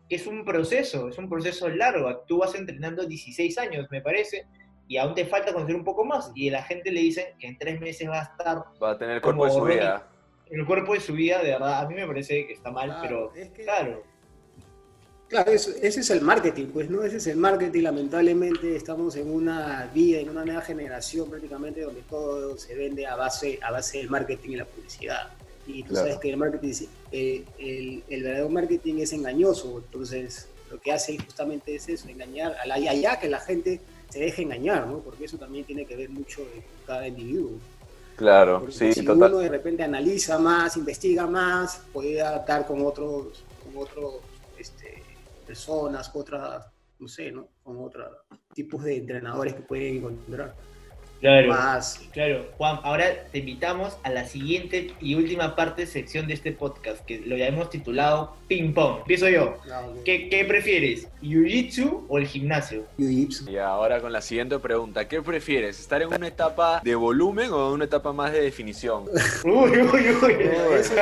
que 0.08 0.16
es 0.16 0.26
un 0.26 0.44
proceso, 0.44 1.08
es 1.08 1.18
un 1.18 1.28
proceso 1.28 1.68
largo. 1.68 2.24
Tú 2.26 2.38
vas 2.38 2.54
entrenando 2.54 3.04
16 3.04 3.58
años, 3.58 3.86
me 3.90 4.00
parece, 4.00 4.46
y 4.88 4.96
aún 4.96 5.14
te 5.14 5.24
falta 5.24 5.52
conocer 5.52 5.76
un 5.76 5.84
poco 5.84 6.04
más. 6.04 6.32
Y 6.34 6.48
a 6.48 6.52
la 6.52 6.62
gente 6.62 6.90
le 6.90 7.00
dicen 7.00 7.26
que 7.38 7.46
en 7.46 7.58
tres 7.58 7.80
meses 7.80 8.08
va 8.08 8.20
a 8.20 8.24
estar 8.24 8.64
Va 8.82 8.90
a 8.92 8.98
tener 8.98 9.20
cuerpo 9.20 9.44
de 9.44 9.50
su 9.52 9.62
vida. 9.62 10.08
En 10.50 10.60
el 10.60 10.66
cuerpo 10.66 10.94
de 10.94 11.00
su 11.00 11.12
vida, 11.12 11.38
de 11.42 11.50
verdad. 11.50 11.80
A 11.80 11.88
mí 11.88 11.94
me 11.94 12.06
parece 12.06 12.46
que 12.46 12.52
está 12.52 12.70
mal, 12.70 12.88
Claro, 12.88 13.02
pero 13.32 13.34
es 13.34 13.50
que- 13.50 13.62
claro. 13.64 14.02
Claro, 15.28 15.52
eso- 15.52 15.70
ese 15.80 16.00
es 16.00 16.10
el 16.10 16.22
marketing, 16.22 16.66
pues, 16.72 16.90
¿no? 16.90 17.04
Ese 17.04 17.18
es 17.18 17.26
el 17.28 17.36
marketing. 17.36 17.82
Lamentablemente 17.84 18.74
estamos 18.74 19.14
en 19.14 19.30
una 19.32 19.88
vida, 19.94 20.18
en 20.18 20.28
una 20.28 20.44
nueva 20.44 20.60
generación 20.60 21.30
prácticamente 21.30 21.82
donde 21.82 22.02
todo 22.02 22.58
se 22.58 22.74
vende 22.74 23.06
a 23.06 23.14
base, 23.14 23.60
a 23.62 23.70
base 23.70 23.98
del 23.98 24.10
marketing 24.10 24.50
y 24.50 24.56
la 24.56 24.64
publicidad. 24.64 25.28
Y 25.68 25.84
tú 25.84 25.90
Claro. 25.90 26.06
sabes 26.06 26.20
que 26.20 26.30
el 26.30 26.36
marketing, 26.36 26.72
eh, 27.12 27.44
el, 27.58 28.02
el 28.08 28.22
verdadero 28.24 28.48
marketing 28.48 28.94
es 28.98 29.12
engañoso. 29.12 29.78
Entonces, 29.84 30.48
lo 30.68 30.80
que 30.80 30.90
hace 30.90 31.16
justamente 31.18 31.76
es 31.76 31.88
eso, 31.88 32.08
engañar, 32.08 32.56
a 32.60 32.66
la, 32.66 32.80
y 32.80 32.88
allá 32.88 33.20
que 33.20 33.28
la 33.28 33.38
gente 33.38 33.80
se 34.08 34.18
deje 34.18 34.42
engañar, 34.42 34.88
¿no? 34.88 34.98
Porque 34.98 35.26
eso 35.26 35.38
también 35.38 35.64
tiene 35.64 35.86
que 35.86 35.94
ver 35.94 36.08
mucho 36.10 36.40
de 36.40 36.60
cada 36.88 37.06
individuo. 37.06 37.52
Claro, 38.20 38.60
Porque 38.60 38.74
sí, 38.74 38.92
si 38.92 39.02
total. 39.02 39.30
uno 39.32 39.38
de 39.38 39.48
repente 39.48 39.82
analiza 39.82 40.38
más, 40.38 40.76
investiga 40.76 41.26
más, 41.26 41.80
puede 41.90 42.16
dar 42.16 42.66
con 42.66 42.84
otros, 42.84 43.42
con 43.64 43.82
otros 43.82 44.16
este, 44.58 45.02
personas, 45.46 46.10
con 46.10 46.20
otras, 46.20 46.66
no 46.98 47.08
sé, 47.08 47.32
¿no? 47.32 47.48
Con 47.62 47.82
otros 47.82 48.08
tipos 48.52 48.84
de 48.84 48.98
entrenadores 48.98 49.54
que 49.54 49.62
pueden 49.62 49.96
encontrar 49.96 50.54
Claro. 51.20 51.48
más. 51.48 52.00
Claro, 52.12 52.46
Juan, 52.56 52.80
ahora 52.82 53.04
te 53.30 53.38
invitamos 53.38 53.96
a 54.02 54.10
la 54.10 54.24
siguiente 54.24 54.92
y 55.00 55.14
última 55.14 55.54
parte 55.54 55.86
sección 55.86 56.26
de 56.26 56.34
este 56.34 56.52
podcast, 56.52 57.04
que 57.04 57.20
lo 57.20 57.36
hemos 57.36 57.70
titulado 57.70 58.36
Ping 58.48 58.72
Pong. 58.72 59.00
Empiezo 59.00 59.28
yo. 59.28 59.58
claro, 59.62 59.94
que- 60.04 60.28
¿Qué, 60.28 60.28
qué 60.28 60.44
prefieres? 60.44 61.08
¿Jiu-Jitsu 61.22 62.06
o 62.08 62.18
el 62.18 62.26
gimnasio? 62.26 62.84
Jiu-Jitsu. 62.98 63.50
Y 63.50 63.58
ahora 63.58 64.00
con 64.00 64.12
la 64.12 64.20
siguiente 64.22 64.58
pregunta, 64.58 65.06
¿qué 65.08 65.20
prefieres? 65.22 65.78
¿Estar 65.78 66.02
en 66.02 66.08
una 66.08 66.26
etapa 66.26 66.80
de 66.82 66.94
volumen 66.94 67.52
o 67.52 67.68
en 67.68 67.74
una 67.74 67.84
etapa 67.84 68.12
más 68.12 68.32
de 68.32 68.40
definición? 68.42 69.04
Uy, 69.44 69.70
uy, 69.70 69.80
uy. 70.22 70.34
No, 70.44 70.74
eso 70.76 70.94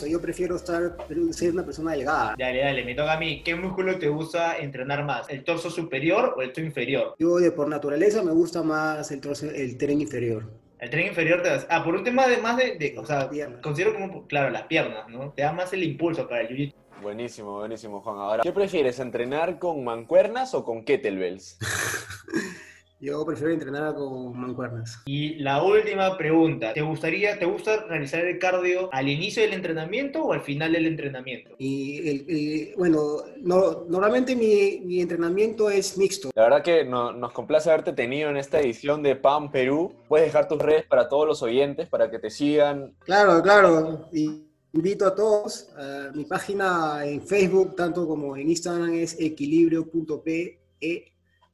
yo, 0.00 0.06
yo 0.06 0.20
prefiero 0.20 0.56
estar, 0.56 0.96
ser 1.32 1.52
una 1.52 1.64
persona 1.64 1.92
delgada. 1.92 2.34
Dale, 2.38 2.60
dale, 2.60 2.84
me 2.84 2.94
toca 2.94 3.12
a 3.12 3.18
mí. 3.18 3.42
¿Qué 3.44 3.54
músculo 3.54 3.98
te 3.98 4.08
gusta 4.08 4.56
entrenar 4.58 5.04
más? 5.04 5.28
¿El 5.28 5.44
torso 5.44 5.70
superior 5.70 6.34
o 6.36 6.42
el 6.42 6.48
torso 6.52 6.62
inferior? 6.66 7.14
Yo 7.18 7.36
de 7.36 7.52
por 7.52 7.68
naturaleza 7.68 8.22
me 8.22 8.32
gusta 8.32 8.62
más 8.62 9.10
el, 9.10 9.17
torso- 9.20 9.50
el 9.54 9.76
tren 9.78 10.00
inferior. 10.00 10.50
El 10.78 10.90
tren 10.90 11.06
inferior 11.08 11.42
te 11.42 11.48
das. 11.48 11.66
Ah, 11.70 11.82
por 11.84 11.94
un 11.96 12.04
tema 12.04 12.26
de 12.28 12.36
más 12.38 12.56
de. 12.56 12.76
de- 12.76 12.94
o 12.98 13.04
sea, 13.04 13.28
Piernas. 13.28 13.60
considero 13.62 13.94
como. 13.94 14.26
Claro, 14.26 14.50
las 14.50 14.62
piernas, 14.64 15.08
¿no? 15.08 15.32
Te 15.32 15.42
da 15.42 15.52
más 15.52 15.72
el 15.72 15.82
impulso 15.82 16.28
para 16.28 16.42
el 16.42 16.48
jiu-jitsu. 16.48 16.74
Buenísimo, 17.02 17.54
buenísimo, 17.58 18.00
Juan. 18.00 18.16
Ahora, 18.18 18.42
¿qué 18.42 18.52
prefieres, 18.52 18.98
entrenar 18.98 19.58
con 19.58 19.84
mancuernas 19.84 20.54
o 20.54 20.64
con 20.64 20.84
kettlebells? 20.84 21.58
Yo 23.00 23.24
prefiero 23.24 23.52
entrenar 23.52 23.94
con 23.94 24.36
mancuernas. 24.36 25.00
Y 25.06 25.36
la 25.36 25.62
última 25.62 26.18
pregunta, 26.18 26.72
¿te 26.72 26.80
gustaría, 26.82 27.38
te 27.38 27.44
gusta 27.44 27.84
realizar 27.84 28.24
el 28.24 28.40
cardio 28.40 28.88
al 28.92 29.08
inicio 29.08 29.40
del 29.42 29.52
entrenamiento 29.52 30.24
o 30.24 30.32
al 30.32 30.40
final 30.40 30.72
del 30.72 30.86
entrenamiento? 30.86 31.50
Y, 31.58 32.08
el, 32.08 32.74
bueno, 32.76 33.18
no, 33.36 33.84
normalmente 33.88 34.34
mi, 34.34 34.80
mi 34.84 35.00
entrenamiento 35.00 35.70
es 35.70 35.96
mixto. 35.96 36.30
La 36.34 36.42
verdad 36.42 36.62
que 36.62 36.84
no- 36.84 37.12
nos 37.12 37.32
complace 37.32 37.70
haberte 37.70 37.92
tenido 37.92 38.30
en 38.30 38.36
esta 38.36 38.58
edición 38.60 39.00
de 39.04 39.14
PAM 39.14 39.52
Perú. 39.52 39.94
Puedes 40.08 40.26
dejar 40.26 40.48
tus 40.48 40.58
redes 40.58 40.84
para 40.84 41.08
todos 41.08 41.26
los 41.26 41.40
oyentes, 41.42 41.88
para 41.88 42.10
que 42.10 42.18
te 42.18 42.30
sigan. 42.30 42.94
Claro, 43.04 43.40
claro. 43.42 44.08
Y 44.12 44.44
invito 44.72 45.06
a 45.06 45.14
todos. 45.14 45.70
mi 46.14 46.24
página 46.24 47.06
en 47.06 47.22
Facebook, 47.22 47.76
tanto 47.76 48.08
como 48.08 48.36
en 48.36 48.48
Instagram, 48.50 48.92
es 48.94 49.16
equilibrio.pe. 49.20 50.58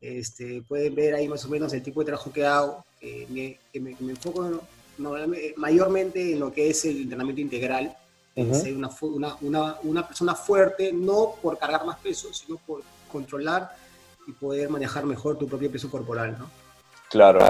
Este, 0.05 0.61
pueden 0.69 0.95
ver 0.95 1.15
ahí 1.15 1.27
más 1.29 1.43
o 1.47 1.49
menos 1.49 1.73
el 1.73 1.83
tipo 1.83 2.01
de 2.01 2.07
trabajo 2.07 2.31
que 2.31 2.45
hago, 2.45 2.85
que 3.01 3.27
me, 3.31 3.59
que 3.73 3.81
me- 3.81 3.95
que 3.95 4.05
me 4.05 4.11
enfoco 4.13 4.61
normalmente- 4.99 5.55
mayormente 5.57 6.33
en 6.33 6.41
lo 6.41 6.53
que 6.53 6.69
es 6.69 6.85
el 6.85 7.03
entrenamiento 7.03 7.41
integral. 7.41 7.97
Ser 8.37 8.77
una, 8.77 8.91
una, 9.41 9.79
una 9.85 10.07
persona 10.07 10.35
fuerte, 10.35 10.93
no 10.93 11.35
por 11.41 11.57
cargar 11.57 11.87
más 11.87 11.99
peso, 12.01 12.35
sino 12.35 12.57
por 12.59 12.83
controlar 13.11 13.75
y 14.27 14.33
poder 14.33 14.69
manejar 14.69 15.05
mejor 15.07 15.39
tu 15.39 15.47
propio 15.49 15.71
peso 15.71 15.89
corporal, 15.91 16.37
¿no? 16.39 16.51
Claro. 17.09 17.49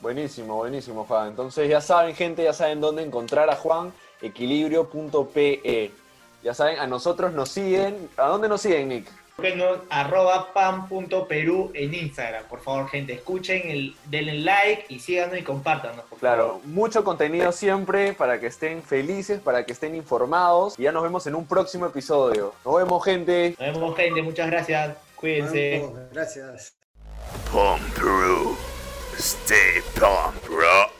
Buenísimo, 0.00 0.56
buenísimo, 0.56 1.04
Juan. 1.04 1.28
Entonces 1.28 1.68
ya 1.68 1.80
saben, 1.82 2.14
gente, 2.16 2.42
ya 2.42 2.52
saben 2.54 2.80
dónde 2.80 3.02
encontrar 3.02 3.48
a 3.50 3.56
Juan, 3.56 3.92
equilibrio.pe. 4.22 5.92
Ya 6.42 6.54
saben, 6.54 6.78
a 6.78 6.86
nosotros 6.86 7.32
nos 7.32 7.50
siguen. 7.50 8.08
¿A 8.16 8.26
dónde 8.28 8.48
nos 8.48 8.60
siguen, 8.62 8.88
Nick? 8.88 9.08
Bueno, 9.38 9.82
arroba 9.90 10.52
pam.perú 10.54 11.70
en 11.74 11.92
Instagram. 11.92 12.44
Por 12.44 12.60
favor, 12.60 12.88
gente, 12.88 13.12
escuchen, 13.12 13.68
el, 13.70 13.94
denle 14.06 14.34
like 14.40 14.86
y 14.88 14.98
síganos 14.98 15.36
y 15.36 15.42
compártanos. 15.42 16.04
por 16.06 16.18
Claro, 16.18 16.46
favor. 16.48 16.64
mucho 16.64 17.04
contenido 17.04 17.52
siempre 17.52 18.14
para 18.14 18.40
que 18.40 18.46
estén 18.46 18.82
felices, 18.82 19.38
para 19.40 19.66
que 19.66 19.72
estén 19.72 19.94
informados. 19.94 20.78
Y 20.78 20.84
ya 20.84 20.92
nos 20.92 21.02
vemos 21.02 21.26
en 21.26 21.34
un 21.34 21.46
próximo 21.46 21.84
episodio. 21.86 22.54
Nos 22.64 22.76
vemos, 22.76 23.04
gente. 23.04 23.54
Nos 23.58 23.74
vemos, 23.74 23.96
gente. 23.96 24.22
Muchas 24.22 24.46
gracias. 24.50 24.96
Cuídense. 25.16 25.80
Vamos, 25.82 25.98
Gracias. 26.12 26.72
Palm 27.52 27.80
Peru. 27.94 28.56
Stay 29.18 29.82
palm, 29.98 30.34
bro. 30.46 30.95